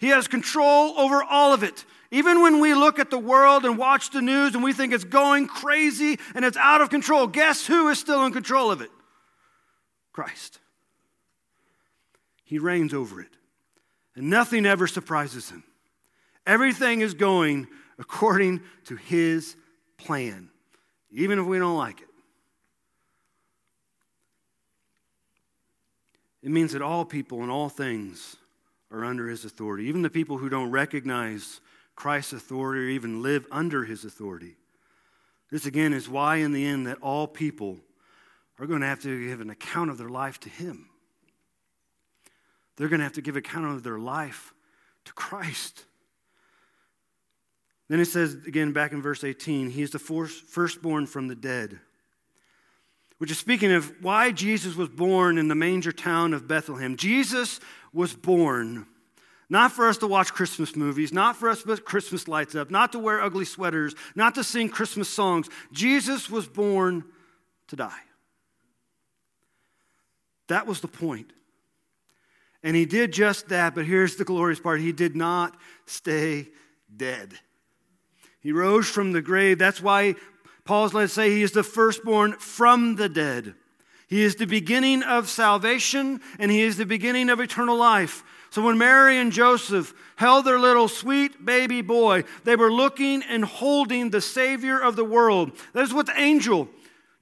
He 0.00 0.08
has 0.08 0.26
control 0.26 0.98
over 0.98 1.22
all 1.22 1.54
of 1.54 1.62
it. 1.62 1.84
Even 2.12 2.42
when 2.42 2.60
we 2.60 2.74
look 2.74 2.98
at 2.98 3.08
the 3.08 3.18
world 3.18 3.64
and 3.64 3.78
watch 3.78 4.10
the 4.10 4.20
news 4.20 4.54
and 4.54 4.62
we 4.62 4.74
think 4.74 4.92
it's 4.92 5.02
going 5.02 5.46
crazy 5.46 6.18
and 6.34 6.44
it's 6.44 6.58
out 6.58 6.82
of 6.82 6.90
control, 6.90 7.26
guess 7.26 7.66
who 7.66 7.88
is 7.88 7.98
still 7.98 8.26
in 8.26 8.34
control 8.34 8.70
of 8.70 8.82
it? 8.82 8.90
Christ. 10.12 10.58
He 12.44 12.58
reigns 12.58 12.92
over 12.92 13.22
it. 13.22 13.30
And 14.14 14.28
nothing 14.28 14.66
ever 14.66 14.86
surprises 14.86 15.48
him. 15.48 15.64
Everything 16.46 17.00
is 17.00 17.14
going 17.14 17.66
according 17.98 18.60
to 18.84 18.96
his 18.96 19.56
plan. 19.96 20.50
even 21.10 21.38
if 21.38 21.46
we 21.46 21.58
don't 21.58 21.78
like 21.78 22.00
it. 22.00 22.08
It 26.42 26.50
means 26.50 26.72
that 26.72 26.82
all 26.82 27.06
people 27.06 27.40
and 27.40 27.50
all 27.50 27.70
things 27.70 28.36
are 28.90 29.04
under 29.04 29.28
his 29.28 29.46
authority, 29.46 29.84
even 29.84 30.02
the 30.02 30.10
people 30.10 30.36
who 30.36 30.50
don't 30.50 30.70
recognize 30.70 31.60
Christ's 31.94 32.32
authority 32.32 32.80
or 32.80 32.88
even 32.88 33.22
live 33.22 33.46
under 33.50 33.84
his 33.84 34.04
authority. 34.04 34.56
This 35.50 35.66
again 35.66 35.92
is 35.92 36.08
why, 36.08 36.36
in 36.36 36.52
the 36.52 36.64
end, 36.64 36.86
that 36.86 36.98
all 37.02 37.26
people 37.26 37.78
are 38.58 38.66
going 38.66 38.80
to 38.80 38.86
have 38.86 39.02
to 39.02 39.28
give 39.28 39.40
an 39.40 39.50
account 39.50 39.90
of 39.90 39.98
their 39.98 40.08
life 40.08 40.40
to 40.40 40.48
him. 40.48 40.88
They're 42.76 42.88
going 42.88 43.00
to 43.00 43.04
have 43.04 43.14
to 43.14 43.22
give 43.22 43.36
account 43.36 43.66
of 43.66 43.82
their 43.82 43.98
life 43.98 44.54
to 45.04 45.12
Christ. 45.12 45.84
Then 47.88 48.00
it 48.00 48.06
says 48.06 48.34
again 48.46 48.72
back 48.72 48.92
in 48.92 49.02
verse 49.02 49.24
18, 49.24 49.70
he 49.70 49.82
is 49.82 49.90
the 49.90 49.98
firstborn 49.98 51.06
from 51.06 51.28
the 51.28 51.34
dead. 51.34 51.78
Which 53.18 53.30
is 53.30 53.38
speaking 53.38 53.70
of 53.70 53.92
why 54.00 54.32
Jesus 54.32 54.74
was 54.74 54.88
born 54.88 55.38
in 55.38 55.48
the 55.48 55.54
manger 55.54 55.92
town 55.92 56.32
of 56.32 56.48
Bethlehem. 56.48 56.96
Jesus 56.96 57.60
was 57.92 58.14
born 58.14 58.86
not 59.52 59.70
for 59.70 59.86
us 59.86 59.98
to 59.98 60.06
watch 60.06 60.32
Christmas 60.32 60.74
movies, 60.74 61.12
not 61.12 61.36
for 61.36 61.50
us 61.50 61.60
to 61.60 61.66
put 61.66 61.84
Christmas 61.84 62.26
lights 62.26 62.54
up, 62.54 62.70
not 62.70 62.92
to 62.92 62.98
wear 62.98 63.20
ugly 63.20 63.44
sweaters, 63.44 63.94
not 64.14 64.34
to 64.36 64.42
sing 64.42 64.70
Christmas 64.70 65.10
songs. 65.10 65.46
Jesus 65.72 66.30
was 66.30 66.48
born 66.48 67.04
to 67.68 67.76
die. 67.76 68.00
That 70.48 70.66
was 70.66 70.80
the 70.80 70.88
point. 70.88 71.34
And 72.62 72.74
he 72.74 72.86
did 72.86 73.12
just 73.12 73.50
that, 73.50 73.74
but 73.74 73.84
here's 73.84 74.16
the 74.16 74.24
glorious 74.24 74.58
part 74.58 74.80
he 74.80 74.90
did 74.90 75.14
not 75.14 75.54
stay 75.84 76.48
dead. 76.96 77.34
He 78.40 78.52
rose 78.52 78.88
from 78.88 79.12
the 79.12 79.20
grave. 79.20 79.58
That's 79.58 79.82
why 79.82 80.14
Paul's 80.64 80.94
led 80.94 81.02
to 81.02 81.08
say 81.08 81.28
he 81.28 81.42
is 81.42 81.52
the 81.52 81.62
firstborn 81.62 82.32
from 82.38 82.96
the 82.96 83.10
dead. 83.10 83.54
He 84.12 84.24
is 84.24 84.36
the 84.36 84.46
beginning 84.46 85.02
of 85.02 85.30
salvation 85.30 86.20
and 86.38 86.50
he 86.50 86.60
is 86.60 86.76
the 86.76 86.84
beginning 86.84 87.30
of 87.30 87.40
eternal 87.40 87.78
life. 87.78 88.22
So 88.50 88.60
when 88.60 88.76
Mary 88.76 89.16
and 89.16 89.32
Joseph 89.32 89.94
held 90.16 90.44
their 90.44 90.58
little 90.58 90.88
sweet 90.88 91.46
baby 91.46 91.80
boy, 91.80 92.24
they 92.44 92.54
were 92.54 92.70
looking 92.70 93.22
and 93.22 93.42
holding 93.42 94.10
the 94.10 94.20
Savior 94.20 94.78
of 94.78 94.96
the 94.96 95.04
world. 95.04 95.52
That 95.72 95.84
is 95.84 95.94
what 95.94 96.04
the 96.04 96.20
angel 96.20 96.68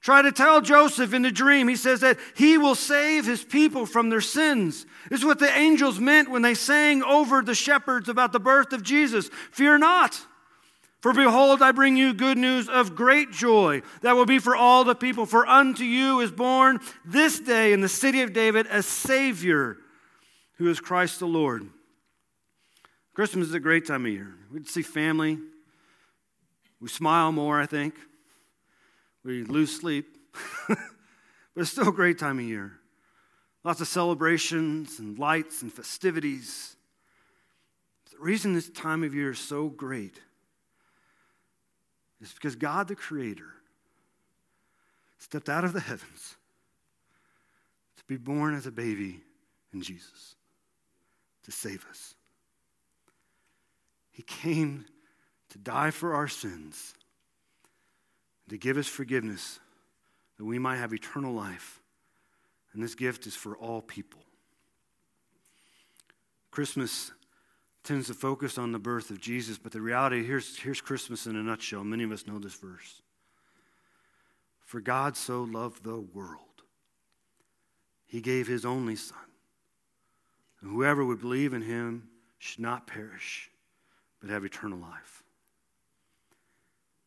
tried 0.01 0.23
to 0.23 0.33
tell 0.33 0.59
Joseph 0.59 1.13
in 1.13 1.21
the 1.21 1.31
dream. 1.31 1.69
He 1.69 1.77
says 1.77 2.01
that 2.01 2.19
he 2.35 2.57
will 2.57 2.75
save 2.75 3.25
his 3.25 3.41
people 3.41 3.85
from 3.85 4.09
their 4.09 4.19
sins. 4.19 4.85
This 5.09 5.21
is 5.21 5.25
what 5.25 5.39
the 5.39 5.57
angels 5.57 5.97
meant 5.97 6.29
when 6.29 6.41
they 6.41 6.55
sang 6.55 7.03
over 7.03 7.41
the 7.41 7.55
shepherds 7.55 8.09
about 8.09 8.33
the 8.33 8.39
birth 8.41 8.73
of 8.73 8.83
Jesus. 8.83 9.29
Fear 9.53 9.77
not. 9.77 10.19
For 11.01 11.13
behold, 11.13 11.63
I 11.63 11.71
bring 11.71 11.97
you 11.97 12.13
good 12.13 12.37
news 12.37 12.69
of 12.69 12.95
great 12.95 13.31
joy 13.31 13.81
that 14.01 14.15
will 14.15 14.27
be 14.27 14.37
for 14.37 14.55
all 14.55 14.83
the 14.83 14.93
people. 14.93 15.25
For 15.25 15.47
unto 15.47 15.83
you 15.83 16.19
is 16.19 16.31
born 16.31 16.79
this 17.03 17.39
day 17.39 17.73
in 17.73 17.81
the 17.81 17.89
city 17.89 18.21
of 18.21 18.33
David 18.33 18.67
a 18.69 18.83
Savior 18.83 19.77
who 20.57 20.69
is 20.69 20.79
Christ 20.79 21.19
the 21.19 21.25
Lord. 21.25 21.67
Christmas 23.15 23.47
is 23.47 23.55
a 23.55 23.59
great 23.59 23.87
time 23.87 24.05
of 24.05 24.11
year. 24.11 24.35
We 24.53 24.63
see 24.63 24.83
family. 24.83 25.39
We 26.79 26.87
smile 26.87 27.31
more, 27.31 27.59
I 27.59 27.65
think. 27.65 27.95
We 29.25 29.43
lose 29.43 29.75
sleep. 29.75 30.05
but 30.67 30.77
it's 31.55 31.71
still 31.71 31.89
a 31.89 31.93
great 31.93 32.19
time 32.19 32.37
of 32.37 32.45
year. 32.45 32.73
Lots 33.63 33.81
of 33.81 33.87
celebrations 33.87 34.99
and 34.99 35.17
lights 35.17 35.63
and 35.63 35.73
festivities. 35.73 36.75
The 38.11 38.19
reason 38.19 38.53
this 38.53 38.69
time 38.69 39.03
of 39.03 39.15
year 39.15 39.31
is 39.31 39.39
so 39.39 39.67
great 39.67 40.19
is 42.21 42.33
because 42.33 42.55
God 42.55 42.87
the 42.87 42.95
Creator 42.95 43.47
stepped 45.17 45.49
out 45.49 45.63
of 45.63 45.73
the 45.73 45.79
heavens 45.79 46.35
to 47.97 48.03
be 48.07 48.17
born 48.17 48.55
as 48.55 48.65
a 48.65 48.71
baby 48.71 49.21
in 49.73 49.81
Jesus 49.81 50.35
to 51.43 51.51
save 51.51 51.85
us. 51.89 52.15
He 54.11 54.23
came 54.23 54.85
to 55.49 55.57
die 55.57 55.91
for 55.91 56.13
our 56.13 56.27
sins, 56.27 56.93
to 58.49 58.57
give 58.57 58.77
us 58.77 58.87
forgiveness, 58.87 59.59
that 60.37 60.45
we 60.45 60.59
might 60.59 60.77
have 60.77 60.93
eternal 60.93 61.33
life. 61.33 61.79
And 62.73 62.83
this 62.83 62.95
gift 62.95 63.25
is 63.25 63.35
for 63.35 63.55
all 63.57 63.81
people. 63.81 64.21
Christmas 66.51 67.11
tends 67.83 68.07
to 68.07 68.13
focus 68.13 68.57
on 68.57 68.71
the 68.71 68.79
birth 68.79 69.09
of 69.09 69.19
Jesus, 69.19 69.57
but 69.57 69.71
the 69.71 69.81
reality 69.81 70.23
here's, 70.23 70.57
here's 70.57 70.81
Christmas 70.81 71.25
in 71.25 71.35
a 71.35 71.43
nutshell. 71.43 71.83
Many 71.83 72.03
of 72.03 72.11
us 72.11 72.27
know 72.27 72.39
this 72.39 72.53
verse. 72.53 73.01
For 74.65 74.79
God 74.79 75.17
so 75.17 75.43
loved 75.43 75.83
the 75.83 75.99
world, 75.99 76.37
he 78.05 78.21
gave 78.21 78.47
his 78.47 78.65
only 78.65 78.95
Son. 78.95 79.17
And 80.61 80.71
whoever 80.71 81.03
would 81.03 81.19
believe 81.19 81.53
in 81.53 81.61
him 81.61 82.07
should 82.37 82.59
not 82.59 82.87
perish, 82.87 83.49
but 84.19 84.29
have 84.29 84.45
eternal 84.45 84.77
life. 84.77 85.23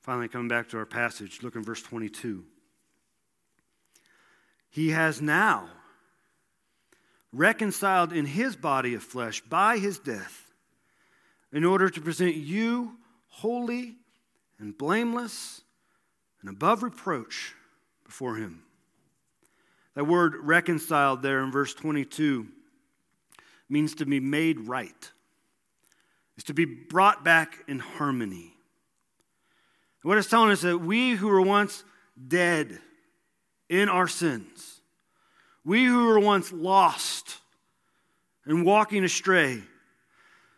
Finally, 0.02 0.28
coming 0.28 0.48
back 0.48 0.68
to 0.68 0.76
our 0.76 0.84
passage, 0.84 1.42
look 1.42 1.54
in 1.54 1.62
verse 1.62 1.82
22. 1.82 2.44
He 4.70 4.90
has 4.90 5.22
now 5.22 5.68
reconciled 7.32 8.12
in 8.12 8.26
his 8.26 8.56
body 8.56 8.94
of 8.94 9.02
flesh 9.02 9.40
by 9.40 9.78
his 9.78 9.98
death 9.98 10.43
in 11.54 11.64
order 11.64 11.88
to 11.88 12.00
present 12.00 12.34
you 12.34 12.96
holy 13.28 13.94
and 14.58 14.76
blameless 14.76 15.62
and 16.40 16.50
above 16.50 16.82
reproach 16.82 17.54
before 18.04 18.36
Him. 18.36 18.64
That 19.94 20.04
word 20.04 20.34
reconciled 20.34 21.22
there 21.22 21.42
in 21.44 21.52
verse 21.52 21.72
22 21.72 22.48
means 23.68 23.94
to 23.94 24.04
be 24.04 24.18
made 24.18 24.60
right, 24.60 25.12
is 26.36 26.44
to 26.44 26.54
be 26.54 26.64
brought 26.64 27.24
back 27.24 27.60
in 27.68 27.78
harmony. 27.78 28.52
What 30.02 30.18
it's 30.18 30.28
telling 30.28 30.50
us 30.50 30.60
that 30.62 30.78
we 30.78 31.12
who 31.12 31.28
were 31.28 31.40
once 31.40 31.82
dead 32.28 32.78
in 33.70 33.88
our 33.88 34.08
sins, 34.08 34.82
we 35.64 35.84
who 35.84 36.06
were 36.06 36.20
once 36.20 36.52
lost 36.52 37.38
and 38.44 38.66
walking 38.66 39.04
astray, 39.04 39.62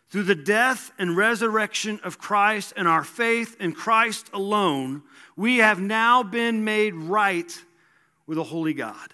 through 0.09 0.23
the 0.23 0.35
death 0.35 0.91
and 0.97 1.17
resurrection 1.17 1.99
of 2.03 2.17
Christ 2.17 2.73
and 2.77 2.87
our 2.87 3.03
faith 3.03 3.57
in 3.59 3.73
Christ 3.73 4.29
alone, 4.33 5.03
we 5.35 5.57
have 5.57 5.79
now 5.79 6.23
been 6.23 6.63
made 6.63 6.95
right 6.95 7.51
with 8.25 8.37
a 8.37 8.43
holy 8.43 8.73
God. 8.73 9.13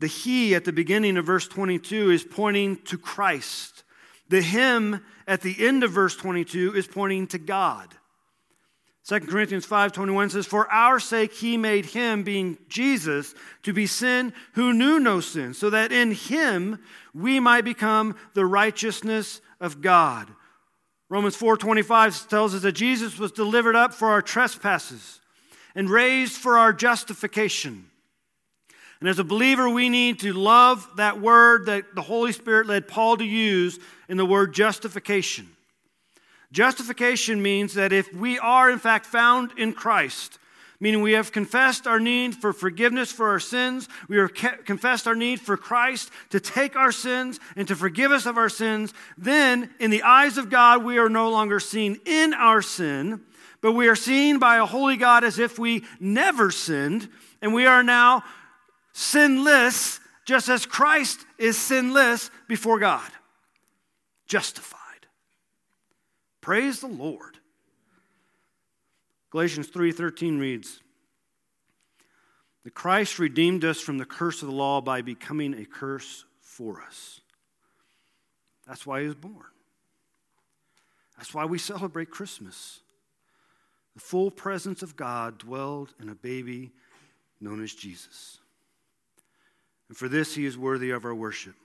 The 0.00 0.06
He 0.06 0.54
at 0.54 0.64
the 0.64 0.72
beginning 0.72 1.18
of 1.18 1.26
verse 1.26 1.46
22 1.46 2.10
is 2.10 2.24
pointing 2.24 2.76
to 2.84 2.96
Christ. 2.96 3.84
The 4.30 4.40
Him 4.40 5.04
at 5.26 5.42
the 5.42 5.66
end 5.66 5.84
of 5.84 5.92
verse 5.92 6.16
22 6.16 6.74
is 6.74 6.86
pointing 6.86 7.26
to 7.28 7.38
God. 7.38 7.94
2 9.10 9.18
Corinthians 9.26 9.66
5:21 9.66 10.30
says 10.30 10.46
for 10.46 10.70
our 10.70 11.00
sake 11.00 11.32
he 11.32 11.56
made 11.56 11.84
him 11.84 12.22
being 12.22 12.56
Jesus 12.68 13.34
to 13.64 13.72
be 13.72 13.84
sin 13.84 14.32
who 14.52 14.72
knew 14.72 15.00
no 15.00 15.18
sin 15.18 15.52
so 15.52 15.68
that 15.68 15.90
in 15.90 16.12
him 16.12 16.78
we 17.12 17.40
might 17.40 17.64
become 17.64 18.14
the 18.34 18.46
righteousness 18.46 19.40
of 19.58 19.80
God. 19.80 20.32
Romans 21.08 21.34
4:25 21.34 22.28
tells 22.28 22.54
us 22.54 22.62
that 22.62 22.70
Jesus 22.70 23.18
was 23.18 23.32
delivered 23.32 23.74
up 23.74 23.92
for 23.92 24.10
our 24.10 24.22
trespasses 24.22 25.20
and 25.74 25.90
raised 25.90 26.36
for 26.36 26.56
our 26.56 26.72
justification. 26.72 27.90
And 29.00 29.08
as 29.08 29.18
a 29.18 29.24
believer, 29.24 29.68
we 29.68 29.88
need 29.88 30.20
to 30.20 30.32
love 30.32 30.88
that 30.98 31.20
word 31.20 31.66
that 31.66 31.96
the 31.96 32.02
Holy 32.02 32.30
Spirit 32.30 32.68
led 32.68 32.86
Paul 32.86 33.16
to 33.16 33.24
use 33.24 33.80
in 34.08 34.18
the 34.18 34.26
word 34.26 34.54
justification. 34.54 35.48
Justification 36.52 37.42
means 37.42 37.74
that 37.74 37.92
if 37.92 38.12
we 38.12 38.38
are, 38.38 38.70
in 38.70 38.78
fact, 38.78 39.06
found 39.06 39.52
in 39.56 39.72
Christ, 39.72 40.38
meaning 40.80 41.02
we 41.02 41.12
have 41.12 41.30
confessed 41.30 41.86
our 41.86 42.00
need 42.00 42.34
for 42.34 42.52
forgiveness 42.52 43.12
for 43.12 43.28
our 43.28 43.38
sins, 43.38 43.88
we 44.08 44.16
have 44.16 44.32
confessed 44.64 45.06
our 45.06 45.14
need 45.14 45.40
for 45.40 45.56
Christ 45.56 46.10
to 46.30 46.40
take 46.40 46.74
our 46.74 46.90
sins 46.90 47.38
and 47.54 47.68
to 47.68 47.76
forgive 47.76 48.10
us 48.10 48.26
of 48.26 48.36
our 48.36 48.48
sins, 48.48 48.92
then 49.16 49.70
in 49.78 49.90
the 49.90 50.02
eyes 50.02 50.38
of 50.38 50.50
God, 50.50 50.82
we 50.82 50.98
are 50.98 51.10
no 51.10 51.30
longer 51.30 51.60
seen 51.60 52.00
in 52.04 52.34
our 52.34 52.62
sin, 52.62 53.20
but 53.60 53.72
we 53.72 53.88
are 53.88 53.96
seen 53.96 54.38
by 54.38 54.56
a 54.56 54.66
holy 54.66 54.96
God 54.96 55.22
as 55.22 55.38
if 55.38 55.58
we 55.58 55.84
never 56.00 56.50
sinned, 56.50 57.08
and 57.42 57.54
we 57.54 57.66
are 57.66 57.82
now 57.82 58.24
sinless, 58.92 60.00
just 60.24 60.48
as 60.48 60.66
Christ 60.66 61.24
is 61.38 61.56
sinless 61.56 62.30
before 62.48 62.80
God. 62.80 63.08
Justified. 64.26 64.79
Praise 66.40 66.80
the 66.80 66.88
Lord. 66.88 67.38
Galatians 69.30 69.68
3:13 69.68 70.38
reads, 70.38 70.82
"The 72.64 72.70
Christ 72.70 73.18
redeemed 73.18 73.64
us 73.64 73.80
from 73.80 73.98
the 73.98 74.06
curse 74.06 74.42
of 74.42 74.48
the 74.48 74.54
law 74.54 74.80
by 74.80 75.02
becoming 75.02 75.54
a 75.54 75.64
curse 75.64 76.24
for 76.40 76.82
us." 76.82 77.20
That's 78.66 78.86
why 78.86 79.02
he 79.02 79.06
was 79.06 79.16
born. 79.16 79.50
That's 81.16 81.34
why 81.34 81.44
we 81.44 81.58
celebrate 81.58 82.10
Christmas. 82.10 82.80
The 83.94 84.00
full 84.00 84.30
presence 84.30 84.82
of 84.82 84.96
God 84.96 85.38
dwelled 85.38 85.94
in 85.98 86.08
a 86.08 86.14
baby 86.14 86.72
known 87.40 87.62
as 87.62 87.74
Jesus. 87.74 88.40
And 89.88 89.96
for 89.96 90.08
this, 90.08 90.34
he 90.34 90.44
is 90.44 90.56
worthy 90.56 90.90
of 90.90 91.04
our 91.04 91.14
worship. 91.14 91.56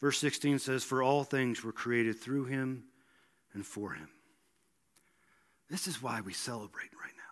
Verse 0.00 0.18
16 0.18 0.58
says, 0.58 0.84
For 0.84 1.02
all 1.02 1.24
things 1.24 1.62
were 1.62 1.72
created 1.72 2.20
through 2.20 2.44
him 2.44 2.88
and 3.54 3.64
for 3.64 3.92
him. 3.92 4.08
This 5.70 5.86
is 5.86 6.02
why 6.02 6.20
we 6.20 6.32
celebrate 6.32 6.90
right 7.00 7.12
now. 7.16 7.22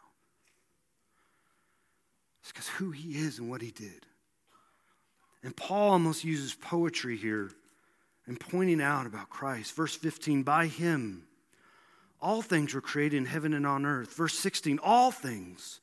It's 2.42 2.52
because 2.52 2.68
who 2.68 2.90
he 2.90 3.18
is 3.18 3.38
and 3.38 3.50
what 3.50 3.62
he 3.62 3.70
did. 3.70 4.06
And 5.42 5.56
Paul 5.56 5.92
almost 5.92 6.24
uses 6.24 6.54
poetry 6.54 7.16
here 7.16 7.50
in 8.26 8.36
pointing 8.36 8.80
out 8.80 9.06
about 9.06 9.28
Christ. 9.28 9.74
Verse 9.74 9.94
15, 9.94 10.42
by 10.42 10.66
him, 10.66 11.24
all 12.20 12.40
things 12.40 12.74
were 12.74 12.80
created 12.80 13.16
in 13.16 13.26
heaven 13.26 13.52
and 13.52 13.66
on 13.66 13.84
earth. 13.84 14.14
Verse 14.14 14.38
16, 14.38 14.78
all 14.82 15.10
things 15.10 15.80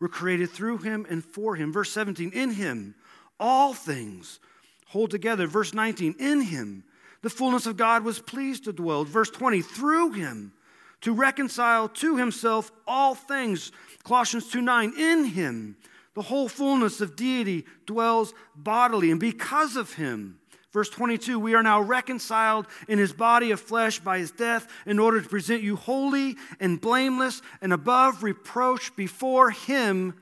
were 0.00 0.08
created 0.08 0.50
through 0.50 0.78
him 0.78 1.06
and 1.08 1.22
for 1.24 1.54
him. 1.54 1.72
Verse 1.72 1.92
17, 1.92 2.32
in 2.32 2.52
him, 2.52 2.94
all 3.38 3.74
things 3.74 4.40
hold 4.86 5.10
together. 5.10 5.46
Verse 5.46 5.74
19, 5.74 6.16
in 6.18 6.40
him, 6.40 6.84
the 7.22 7.30
fullness 7.30 7.66
of 7.66 7.76
God 7.76 8.04
was 8.04 8.18
pleased 8.18 8.64
to 8.64 8.72
dwell. 8.72 9.04
Verse 9.04 9.30
20, 9.30 9.62
through 9.62 10.12
him, 10.12 10.52
to 11.00 11.12
reconcile 11.12 11.88
to 11.88 12.16
himself 12.16 12.70
all 12.86 13.14
things. 13.14 13.72
Colossians 14.04 14.48
2 14.50 14.60
9, 14.60 14.92
in 14.98 15.24
him, 15.24 15.76
the 16.14 16.22
whole 16.22 16.48
fullness 16.48 17.00
of 17.00 17.16
deity 17.16 17.64
dwells 17.86 18.34
bodily, 18.54 19.10
and 19.10 19.20
because 19.20 19.76
of 19.76 19.94
him, 19.94 20.38
verse 20.72 20.90
22, 20.90 21.38
we 21.38 21.54
are 21.54 21.62
now 21.62 21.80
reconciled 21.80 22.66
in 22.88 22.98
his 22.98 23.12
body 23.12 23.50
of 23.50 23.60
flesh 23.60 23.98
by 23.98 24.18
his 24.18 24.30
death 24.30 24.66
in 24.84 24.98
order 24.98 25.20
to 25.20 25.28
present 25.28 25.62
you 25.62 25.76
holy 25.76 26.36
and 26.60 26.80
blameless 26.80 27.40
and 27.60 27.72
above 27.72 28.22
reproach 28.22 28.94
before 28.94 29.50
him 29.50 30.14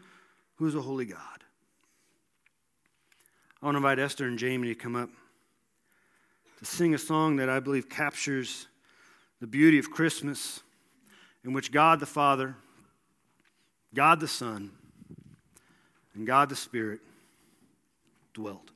who 0.56 0.66
is 0.66 0.74
a 0.74 0.80
holy 0.80 1.06
God. 1.06 1.18
I 3.62 3.66
want 3.66 3.74
to 3.74 3.78
invite 3.78 3.98
Esther 3.98 4.26
and 4.26 4.38
Jamie 4.38 4.68
to 4.68 4.74
come 4.74 4.96
up 4.96 5.10
to 6.60 6.66
sing 6.66 6.94
a 6.94 6.98
song 6.98 7.36
that 7.36 7.48
I 7.48 7.58
believe 7.58 7.88
captures 7.88 8.68
the 9.40 9.46
beauty 9.46 9.78
of 9.78 9.90
Christmas, 9.90 10.60
in 11.42 11.54
which 11.54 11.72
God 11.72 12.00
the 12.00 12.06
Father, 12.06 12.54
God 13.94 14.20
the 14.20 14.28
Son, 14.28 14.70
and 16.14 16.26
God 16.26 16.50
the 16.50 16.56
Spirit 16.56 17.00
dwelled. 18.34 18.70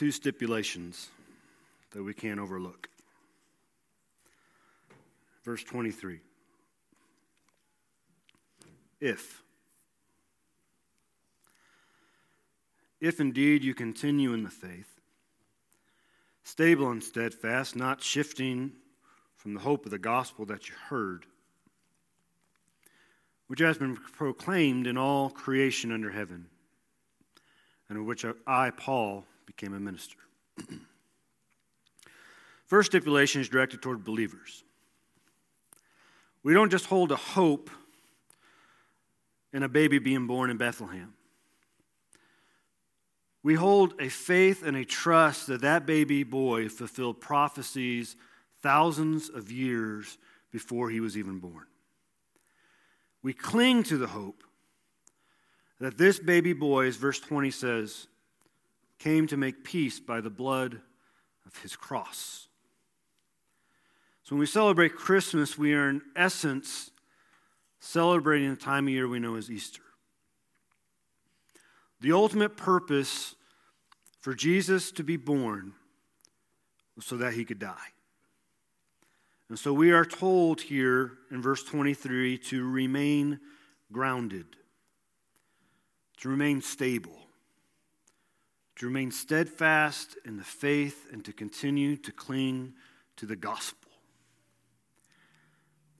Two 0.00 0.10
stipulations 0.10 1.10
that 1.90 2.02
we 2.02 2.14
can't 2.14 2.40
overlook. 2.40 2.88
Verse 5.44 5.62
23. 5.62 6.20
If. 8.98 9.42
If 12.98 13.20
indeed 13.20 13.62
you 13.62 13.74
continue 13.74 14.32
in 14.32 14.42
the 14.42 14.48
faith, 14.48 14.98
stable 16.44 16.90
and 16.90 17.04
steadfast, 17.04 17.76
not 17.76 18.02
shifting 18.02 18.72
from 19.36 19.52
the 19.52 19.60
hope 19.60 19.84
of 19.84 19.90
the 19.90 19.98
gospel 19.98 20.46
that 20.46 20.70
you 20.70 20.76
heard, 20.88 21.26
which 23.48 23.60
has 23.60 23.76
been 23.76 23.96
proclaimed 23.96 24.86
in 24.86 24.96
all 24.96 25.28
creation 25.28 25.92
under 25.92 26.08
heaven, 26.08 26.46
and 27.90 27.98
of 27.98 28.06
which 28.06 28.24
I, 28.46 28.70
Paul, 28.70 29.26
became 29.56 29.74
a 29.74 29.80
minister. 29.80 30.16
First 32.68 32.92
stipulation 32.92 33.40
is 33.40 33.48
directed 33.48 33.82
toward 33.82 34.04
believers. 34.04 34.62
We 36.44 36.54
don't 36.54 36.70
just 36.70 36.86
hold 36.86 37.10
a 37.10 37.16
hope 37.16 37.68
in 39.52 39.64
a 39.64 39.68
baby 39.68 39.98
being 39.98 40.28
born 40.28 40.50
in 40.50 40.56
Bethlehem. 40.56 41.14
We 43.42 43.54
hold 43.54 44.00
a 44.00 44.08
faith 44.08 44.64
and 44.64 44.76
a 44.76 44.84
trust 44.84 45.48
that 45.48 45.62
that 45.62 45.84
baby 45.84 46.22
boy 46.22 46.68
fulfilled 46.68 47.20
prophecies 47.20 48.14
thousands 48.62 49.30
of 49.30 49.50
years 49.50 50.16
before 50.52 50.90
he 50.90 51.00
was 51.00 51.18
even 51.18 51.40
born. 51.40 51.64
We 53.20 53.32
cling 53.32 53.82
to 53.84 53.98
the 53.98 54.06
hope 54.06 54.44
that 55.80 55.98
this 55.98 56.20
baby 56.20 56.52
boy, 56.52 56.86
as 56.86 56.94
verse 56.94 57.18
20 57.18 57.50
says, 57.50 58.06
came 59.00 59.26
to 59.26 59.36
make 59.36 59.64
peace 59.64 59.98
by 59.98 60.20
the 60.20 60.30
blood 60.30 60.80
of 61.46 61.56
his 61.62 61.74
cross. 61.74 62.46
So 64.22 64.36
when 64.36 64.40
we 64.40 64.46
celebrate 64.46 64.94
Christmas, 64.94 65.58
we 65.58 65.74
are 65.74 65.88
in 65.88 66.02
essence 66.14 66.90
celebrating 67.80 68.50
the 68.50 68.56
time 68.56 68.86
of 68.86 68.92
year 68.92 69.08
we 69.08 69.18
know 69.18 69.34
as 69.34 69.50
Easter. 69.50 69.82
The 72.00 72.12
ultimate 72.12 72.56
purpose 72.56 73.34
for 74.20 74.34
Jesus 74.34 74.92
to 74.92 75.02
be 75.02 75.16
born 75.16 75.72
was 76.94 77.06
so 77.06 77.16
that 77.16 77.32
he 77.32 77.44
could 77.44 77.58
die. 77.58 77.74
And 79.48 79.58
so 79.58 79.72
we 79.72 79.90
are 79.90 80.04
told 80.04 80.60
here 80.60 81.12
in 81.30 81.42
verse 81.42 81.64
23 81.64 82.38
to 82.38 82.70
remain 82.70 83.40
grounded, 83.90 84.46
to 86.18 86.28
remain 86.28 86.62
stable, 86.62 87.19
to 88.80 88.86
remain 88.86 89.10
steadfast 89.10 90.16
in 90.24 90.38
the 90.38 90.42
faith, 90.42 91.06
and 91.12 91.22
to 91.22 91.34
continue 91.34 91.98
to 91.98 92.10
cling 92.10 92.72
to 93.14 93.26
the 93.26 93.36
gospel. 93.36 93.90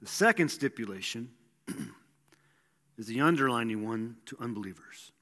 The 0.01 0.09
second 0.09 0.49
stipulation 0.49 1.29
is 2.97 3.07
the 3.07 3.21
underlining 3.21 3.87
one 3.87 4.17
to 4.25 4.37
unbelievers. 4.41 5.13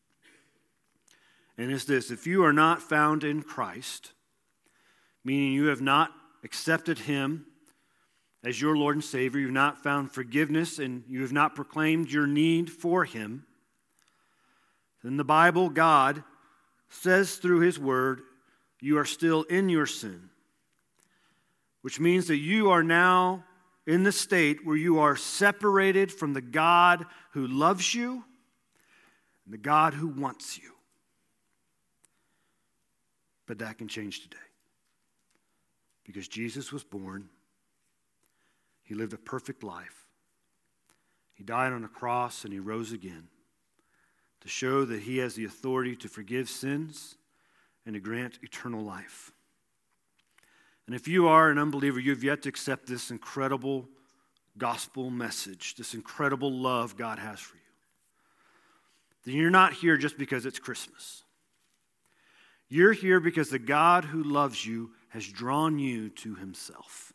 And 1.58 1.72
it's 1.72 1.84
this 1.84 2.12
if 2.12 2.28
you 2.28 2.44
are 2.44 2.52
not 2.52 2.80
found 2.80 3.24
in 3.24 3.42
Christ, 3.42 4.12
meaning 5.24 5.52
you 5.52 5.64
have 5.64 5.80
not 5.80 6.12
accepted 6.44 7.00
Him 7.00 7.44
as 8.44 8.60
your 8.60 8.76
Lord 8.76 8.94
and 8.94 9.04
Savior, 9.04 9.40
you've 9.40 9.50
not 9.50 9.82
found 9.82 10.12
forgiveness, 10.12 10.78
and 10.78 11.02
you 11.08 11.22
have 11.22 11.32
not 11.32 11.56
proclaimed 11.56 12.08
your 12.08 12.28
need 12.28 12.70
for 12.70 13.04
Him, 13.04 13.46
then 15.02 15.16
the 15.16 15.24
Bible, 15.24 15.68
God, 15.70 16.22
says 16.88 17.36
through 17.36 17.60
His 17.60 17.78
Word, 17.78 18.22
you 18.80 18.98
are 18.98 19.04
still 19.04 19.42
in 19.44 19.68
your 19.68 19.86
sin, 19.86 20.30
which 21.82 22.00
means 22.00 22.28
that 22.28 22.36
you 22.36 22.70
are 22.70 22.82
now 22.82 23.44
in 23.86 24.02
the 24.02 24.12
state 24.12 24.64
where 24.64 24.76
you 24.76 24.98
are 24.98 25.16
separated 25.16 26.12
from 26.12 26.32
the 26.32 26.40
God 26.40 27.06
who 27.32 27.46
loves 27.46 27.94
you 27.94 28.24
and 29.44 29.54
the 29.54 29.58
God 29.58 29.94
who 29.94 30.08
wants 30.08 30.58
you. 30.58 30.72
But 33.46 33.58
that 33.58 33.78
can 33.78 33.88
change 33.88 34.22
today. 34.22 34.36
Because 36.04 36.28
Jesus 36.28 36.72
was 36.72 36.84
born, 36.84 37.28
He 38.82 38.94
lived 38.94 39.12
a 39.12 39.18
perfect 39.18 39.62
life, 39.62 40.06
He 41.34 41.44
died 41.44 41.72
on 41.72 41.84
a 41.84 41.88
cross, 41.88 42.44
and 42.44 42.52
He 42.52 42.58
rose 42.58 42.92
again 42.92 43.28
to 44.40 44.48
show 44.48 44.84
that 44.84 45.02
He 45.02 45.18
has 45.18 45.34
the 45.34 45.44
authority 45.44 45.96
to 45.96 46.08
forgive 46.08 46.48
sins 46.48 47.16
and 47.84 47.94
to 47.94 48.00
grant 48.00 48.38
eternal 48.42 48.82
life. 48.82 49.32
And 50.86 50.94
if 50.94 51.06
you 51.06 51.28
are 51.28 51.50
an 51.50 51.58
unbeliever, 51.58 52.00
you 52.00 52.12
have 52.12 52.24
yet 52.24 52.42
to 52.42 52.48
accept 52.48 52.86
this 52.86 53.10
incredible 53.10 53.88
gospel 54.56 55.10
message, 55.10 55.74
this 55.76 55.94
incredible 55.94 56.50
love 56.50 56.96
God 56.96 57.18
has 57.18 57.38
for 57.40 57.56
you. 57.56 57.62
Then 59.24 59.34
you're 59.34 59.50
not 59.50 59.74
here 59.74 59.96
just 59.96 60.16
because 60.16 60.46
it's 60.46 60.58
Christmas. 60.58 61.22
You're 62.68 62.92
here 62.92 63.20
because 63.20 63.50
the 63.50 63.58
God 63.58 64.04
who 64.04 64.22
loves 64.22 64.64
you 64.64 64.92
has 65.10 65.26
drawn 65.26 65.78
you 65.78 66.10
to 66.10 66.34
himself. 66.34 67.12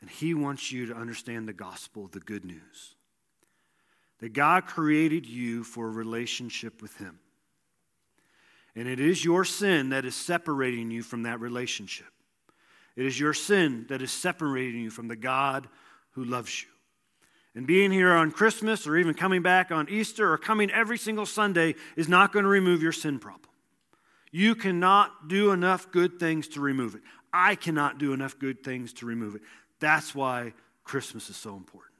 And 0.00 0.10
he 0.10 0.34
wants 0.34 0.70
you 0.70 0.86
to 0.86 0.94
understand 0.94 1.48
the 1.48 1.52
gospel, 1.52 2.08
the 2.08 2.20
good 2.20 2.44
news. 2.44 2.94
That 4.20 4.32
God 4.32 4.66
created 4.66 5.26
you 5.26 5.64
for 5.64 5.86
a 5.86 5.90
relationship 5.90 6.80
with 6.80 6.96
him. 6.96 7.18
And 8.76 8.88
it 8.88 9.00
is 9.00 9.24
your 9.24 9.44
sin 9.44 9.90
that 9.90 10.04
is 10.04 10.14
separating 10.14 10.90
you 10.90 11.02
from 11.02 11.24
that 11.24 11.40
relationship. 11.40 12.06
It 12.96 13.06
is 13.06 13.18
your 13.18 13.34
sin 13.34 13.86
that 13.88 14.02
is 14.02 14.12
separating 14.12 14.80
you 14.80 14.90
from 14.90 15.08
the 15.08 15.16
God 15.16 15.68
who 16.12 16.24
loves 16.24 16.62
you. 16.62 16.68
And 17.56 17.66
being 17.66 17.92
here 17.92 18.12
on 18.12 18.32
Christmas 18.32 18.86
or 18.86 18.96
even 18.96 19.14
coming 19.14 19.42
back 19.42 19.70
on 19.70 19.88
Easter 19.88 20.32
or 20.32 20.38
coming 20.38 20.70
every 20.70 20.98
single 20.98 21.26
Sunday 21.26 21.76
is 21.96 22.08
not 22.08 22.32
going 22.32 22.44
to 22.44 22.48
remove 22.48 22.82
your 22.82 22.92
sin 22.92 23.18
problem. 23.18 23.50
You 24.32 24.56
cannot 24.56 25.28
do 25.28 25.52
enough 25.52 25.92
good 25.92 26.18
things 26.18 26.48
to 26.48 26.60
remove 26.60 26.96
it. 26.96 27.02
I 27.32 27.54
cannot 27.54 27.98
do 27.98 28.12
enough 28.12 28.38
good 28.38 28.64
things 28.64 28.92
to 28.94 29.06
remove 29.06 29.36
it. 29.36 29.42
That's 29.78 30.14
why 30.14 30.54
Christmas 30.82 31.30
is 31.30 31.36
so 31.36 31.56
important. 31.56 31.93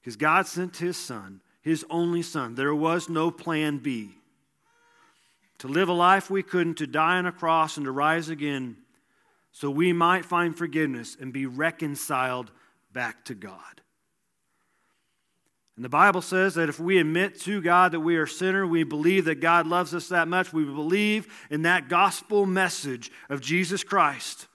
Because 0.00 0.16
God 0.16 0.46
sent 0.46 0.78
His 0.78 0.96
Son, 0.96 1.40
His 1.60 1.84
only 1.90 2.22
Son. 2.22 2.54
There 2.54 2.74
was 2.74 3.08
no 3.08 3.30
plan 3.30 3.78
B 3.78 4.16
to 5.58 5.68
live 5.68 5.90
a 5.90 5.92
life 5.92 6.30
we 6.30 6.42
couldn't, 6.42 6.76
to 6.76 6.86
die 6.86 7.18
on 7.18 7.26
a 7.26 7.32
cross 7.32 7.76
and 7.76 7.84
to 7.84 7.92
rise 7.92 8.30
again 8.30 8.78
so 9.52 9.70
we 9.70 9.92
might 9.92 10.24
find 10.24 10.56
forgiveness 10.56 11.16
and 11.20 11.32
be 11.32 11.44
reconciled 11.46 12.50
back 12.92 13.24
to 13.26 13.34
God. 13.34 13.82
And 15.76 15.84
the 15.84 15.90
Bible 15.90 16.22
says 16.22 16.54
that 16.54 16.68
if 16.68 16.78
we 16.78 16.98
admit 16.98 17.40
to 17.40 17.60
God 17.60 17.92
that 17.92 18.00
we 18.00 18.16
are 18.16 18.26
sinner, 18.26 18.66
we 18.66 18.84
believe 18.84 19.24
that 19.24 19.40
God 19.40 19.66
loves 19.66 19.94
us 19.94 20.08
that 20.08 20.28
much, 20.28 20.52
we 20.52 20.64
believe 20.64 21.26
in 21.50 21.62
that 21.62 21.88
gospel 21.88 22.46
message 22.46 23.10
of 23.28 23.40
Jesus 23.40 23.82
Christ. 23.82 24.46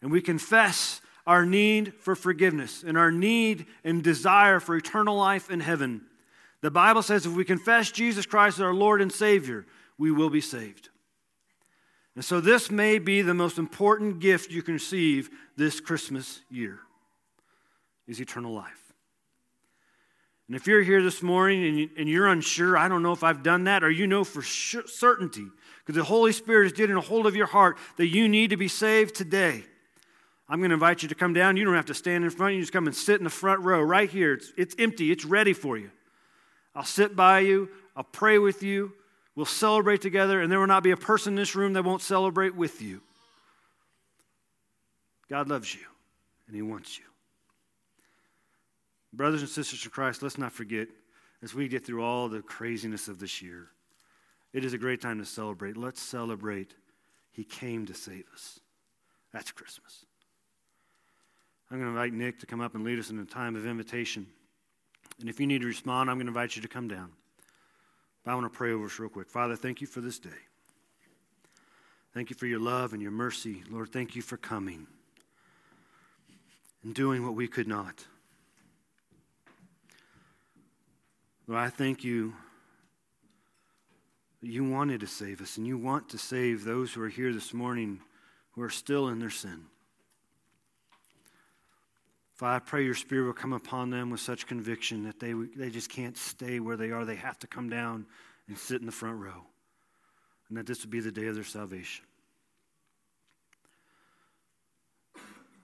And 0.00 0.10
we 0.10 0.20
confess 0.20 1.00
our 1.26 1.46
need 1.46 1.94
for 1.94 2.14
forgiveness 2.14 2.84
and 2.86 2.98
our 2.98 3.10
need 3.10 3.66
and 3.82 4.02
desire 4.02 4.60
for 4.60 4.76
eternal 4.76 5.16
life 5.16 5.50
in 5.50 5.60
heaven 5.60 6.02
the 6.64 6.70
Bible 6.70 7.02
says 7.02 7.26
if 7.26 7.32
we 7.32 7.44
confess 7.44 7.90
Jesus 7.90 8.24
Christ 8.24 8.56
as 8.56 8.62
our 8.62 8.72
Lord 8.72 9.02
and 9.02 9.12
Savior, 9.12 9.66
we 9.98 10.10
will 10.10 10.30
be 10.30 10.40
saved. 10.40 10.88
And 12.14 12.24
so 12.24 12.40
this 12.40 12.70
may 12.70 12.98
be 12.98 13.20
the 13.20 13.34
most 13.34 13.58
important 13.58 14.18
gift 14.18 14.50
you 14.50 14.62
can 14.62 14.72
receive 14.72 15.28
this 15.58 15.78
Christmas 15.78 16.40
year 16.50 16.78
is 18.08 18.18
eternal 18.18 18.54
life. 18.54 18.94
And 20.48 20.56
if 20.56 20.66
you're 20.66 20.82
here 20.82 21.02
this 21.02 21.22
morning 21.22 21.90
and 21.98 22.08
you're 22.08 22.28
unsure, 22.28 22.78
I 22.78 22.88
don't 22.88 23.02
know 23.02 23.12
if 23.12 23.22
I've 23.22 23.42
done 23.42 23.64
that, 23.64 23.84
or 23.84 23.90
you 23.90 24.06
know 24.06 24.24
for 24.24 24.40
certainty, 24.40 25.44
because 25.80 25.96
the 25.96 26.04
Holy 26.04 26.32
Spirit 26.32 26.64
is 26.64 26.72
getting 26.72 26.96
a 26.96 27.02
hold 27.02 27.26
of 27.26 27.36
your 27.36 27.46
heart 27.46 27.76
that 27.98 28.06
you 28.06 28.26
need 28.26 28.48
to 28.48 28.56
be 28.56 28.68
saved 28.68 29.14
today. 29.14 29.64
I'm 30.48 30.58
going 30.58 30.70
to 30.70 30.74
invite 30.74 31.02
you 31.02 31.08
to 31.08 31.14
come 31.14 31.32
down. 31.32 31.56
You 31.56 31.64
don't 31.64 31.74
have 31.74 31.86
to 31.86 31.94
stand 31.94 32.24
in 32.24 32.30
front. 32.30 32.54
You 32.54 32.60
just 32.60 32.72
come 32.72 32.86
and 32.86 32.94
sit 32.94 33.18
in 33.18 33.24
the 33.24 33.30
front 33.30 33.62
row 33.62 33.80
right 33.80 34.10
here. 34.10 34.34
It's, 34.34 34.52
it's 34.56 34.74
empty, 34.78 35.10
it's 35.10 35.24
ready 35.24 35.52
for 35.52 35.78
you. 35.78 35.90
I'll 36.74 36.84
sit 36.84 37.14
by 37.14 37.40
you, 37.40 37.68
I'll 37.96 38.02
pray 38.02 38.38
with 38.38 38.62
you, 38.62 38.92
we'll 39.36 39.46
celebrate 39.46 40.00
together, 40.00 40.42
and 40.42 40.50
there 40.50 40.58
will 40.58 40.66
not 40.66 40.82
be 40.82 40.90
a 40.90 40.96
person 40.96 41.34
in 41.34 41.36
this 41.36 41.54
room 41.54 41.74
that 41.74 41.84
won't 41.84 42.02
celebrate 42.02 42.54
with 42.56 42.82
you. 42.82 43.00
God 45.30 45.48
loves 45.48 45.72
you, 45.74 45.86
and 46.46 46.56
He 46.56 46.62
wants 46.62 46.98
you. 46.98 47.04
Brothers 49.12 49.42
and 49.42 49.48
sisters 49.48 49.84
in 49.84 49.90
Christ, 49.92 50.22
let's 50.22 50.38
not 50.38 50.52
forget 50.52 50.88
as 51.42 51.54
we 51.54 51.68
get 51.68 51.86
through 51.86 52.02
all 52.02 52.28
the 52.28 52.42
craziness 52.42 53.06
of 53.06 53.20
this 53.20 53.40
year, 53.40 53.68
it 54.52 54.64
is 54.64 54.72
a 54.72 54.78
great 54.78 55.00
time 55.00 55.18
to 55.18 55.24
celebrate. 55.24 55.76
Let's 55.76 56.02
celebrate 56.02 56.74
He 57.30 57.44
came 57.44 57.86
to 57.86 57.94
save 57.94 58.24
us. 58.32 58.58
That's 59.32 59.52
Christmas. 59.52 60.06
I'm 61.74 61.80
going 61.80 61.92
to 61.92 62.00
invite 62.00 62.16
Nick 62.16 62.38
to 62.38 62.46
come 62.46 62.60
up 62.60 62.76
and 62.76 62.84
lead 62.84 63.00
us 63.00 63.10
in 63.10 63.18
a 63.18 63.24
time 63.24 63.56
of 63.56 63.66
invitation. 63.66 64.28
And 65.18 65.28
if 65.28 65.40
you 65.40 65.46
need 65.48 65.62
to 65.62 65.66
respond, 65.66 66.08
I'm 66.08 66.18
going 66.18 66.26
to 66.26 66.30
invite 66.30 66.54
you 66.54 66.62
to 66.62 66.68
come 66.68 66.86
down. 66.86 67.10
But 68.24 68.30
I 68.30 68.34
want 68.36 68.46
to 68.46 68.56
pray 68.56 68.70
over 68.70 68.84
us 68.84 68.96
real 69.00 69.08
quick. 69.08 69.28
Father, 69.28 69.56
thank 69.56 69.80
you 69.80 69.88
for 69.88 70.00
this 70.00 70.20
day. 70.20 70.30
Thank 72.12 72.30
you 72.30 72.36
for 72.36 72.46
your 72.46 72.60
love 72.60 72.92
and 72.92 73.02
your 73.02 73.10
mercy. 73.10 73.64
Lord, 73.68 73.90
thank 73.90 74.14
you 74.14 74.22
for 74.22 74.36
coming 74.36 74.86
and 76.84 76.94
doing 76.94 77.24
what 77.24 77.34
we 77.34 77.48
could 77.48 77.66
not. 77.66 78.04
Lord, 81.48 81.60
I 81.60 81.70
thank 81.70 82.04
you 82.04 82.34
that 84.42 84.48
you 84.48 84.62
wanted 84.62 85.00
to 85.00 85.08
save 85.08 85.40
us 85.40 85.56
and 85.56 85.66
you 85.66 85.76
want 85.76 86.08
to 86.10 86.18
save 86.18 86.62
those 86.62 86.92
who 86.92 87.02
are 87.02 87.08
here 87.08 87.32
this 87.32 87.52
morning 87.52 87.98
who 88.52 88.62
are 88.62 88.70
still 88.70 89.08
in 89.08 89.18
their 89.18 89.28
sin. 89.28 89.64
Father, 92.34 92.56
I 92.56 92.58
pray 92.58 92.84
your 92.84 92.94
spirit 92.94 93.26
will 93.26 93.32
come 93.32 93.52
upon 93.52 93.90
them 93.90 94.10
with 94.10 94.20
such 94.20 94.46
conviction 94.46 95.04
that 95.04 95.20
they, 95.20 95.32
they 95.32 95.70
just 95.70 95.88
can't 95.88 96.16
stay 96.16 96.58
where 96.58 96.76
they 96.76 96.90
are. 96.90 97.04
They 97.04 97.14
have 97.16 97.38
to 97.40 97.46
come 97.46 97.68
down 97.68 98.06
and 98.48 98.58
sit 98.58 98.80
in 98.80 98.86
the 98.86 98.92
front 98.92 99.20
row. 99.20 99.44
And 100.48 100.58
that 100.58 100.66
this 100.66 100.82
would 100.82 100.90
be 100.90 101.00
the 101.00 101.12
day 101.12 101.26
of 101.26 101.36
their 101.36 101.44
salvation. 101.44 102.04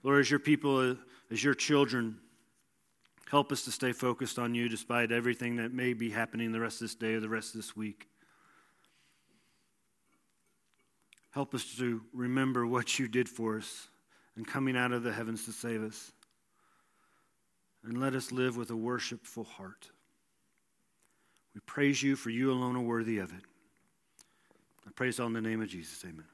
Lord, 0.03 0.21
as 0.21 0.31
your 0.31 0.39
people, 0.39 0.91
uh, 0.91 0.95
as 1.29 1.43
your 1.43 1.53
children, 1.53 2.17
help 3.29 3.51
us 3.51 3.63
to 3.65 3.71
stay 3.71 3.91
focused 3.91 4.39
on 4.39 4.55
you 4.55 4.67
despite 4.67 5.11
everything 5.11 5.57
that 5.57 5.73
may 5.73 5.93
be 5.93 6.09
happening 6.09 6.51
the 6.51 6.59
rest 6.59 6.77
of 6.77 6.85
this 6.87 6.95
day 6.95 7.13
or 7.13 7.19
the 7.19 7.29
rest 7.29 7.53
of 7.53 7.59
this 7.59 7.75
week. 7.75 8.07
Help 11.31 11.53
us 11.53 11.65
to 11.77 12.01
remember 12.13 12.65
what 12.65 12.97
you 12.97 13.07
did 13.07 13.29
for 13.29 13.57
us 13.57 13.87
and 14.35 14.47
coming 14.47 14.75
out 14.75 14.91
of 14.91 15.03
the 15.03 15.13
heavens 15.13 15.45
to 15.45 15.51
save 15.51 15.83
us. 15.83 16.11
And 17.83 17.99
let 17.99 18.13
us 18.13 18.31
live 18.31 18.57
with 18.57 18.69
a 18.69 18.75
worshipful 18.75 19.43
heart. 19.43 19.89
We 21.53 21.61
praise 21.65 22.01
you, 22.01 22.15
for 22.15 22.29
you 22.29 22.51
alone 22.51 22.75
are 22.75 22.81
worthy 22.81 23.17
of 23.17 23.31
it. 23.31 23.43
I 24.87 24.91
praise 24.91 25.19
all 25.19 25.27
in 25.27 25.33
the 25.33 25.41
name 25.41 25.61
of 25.61 25.67
Jesus. 25.67 26.03
Amen. 26.05 26.25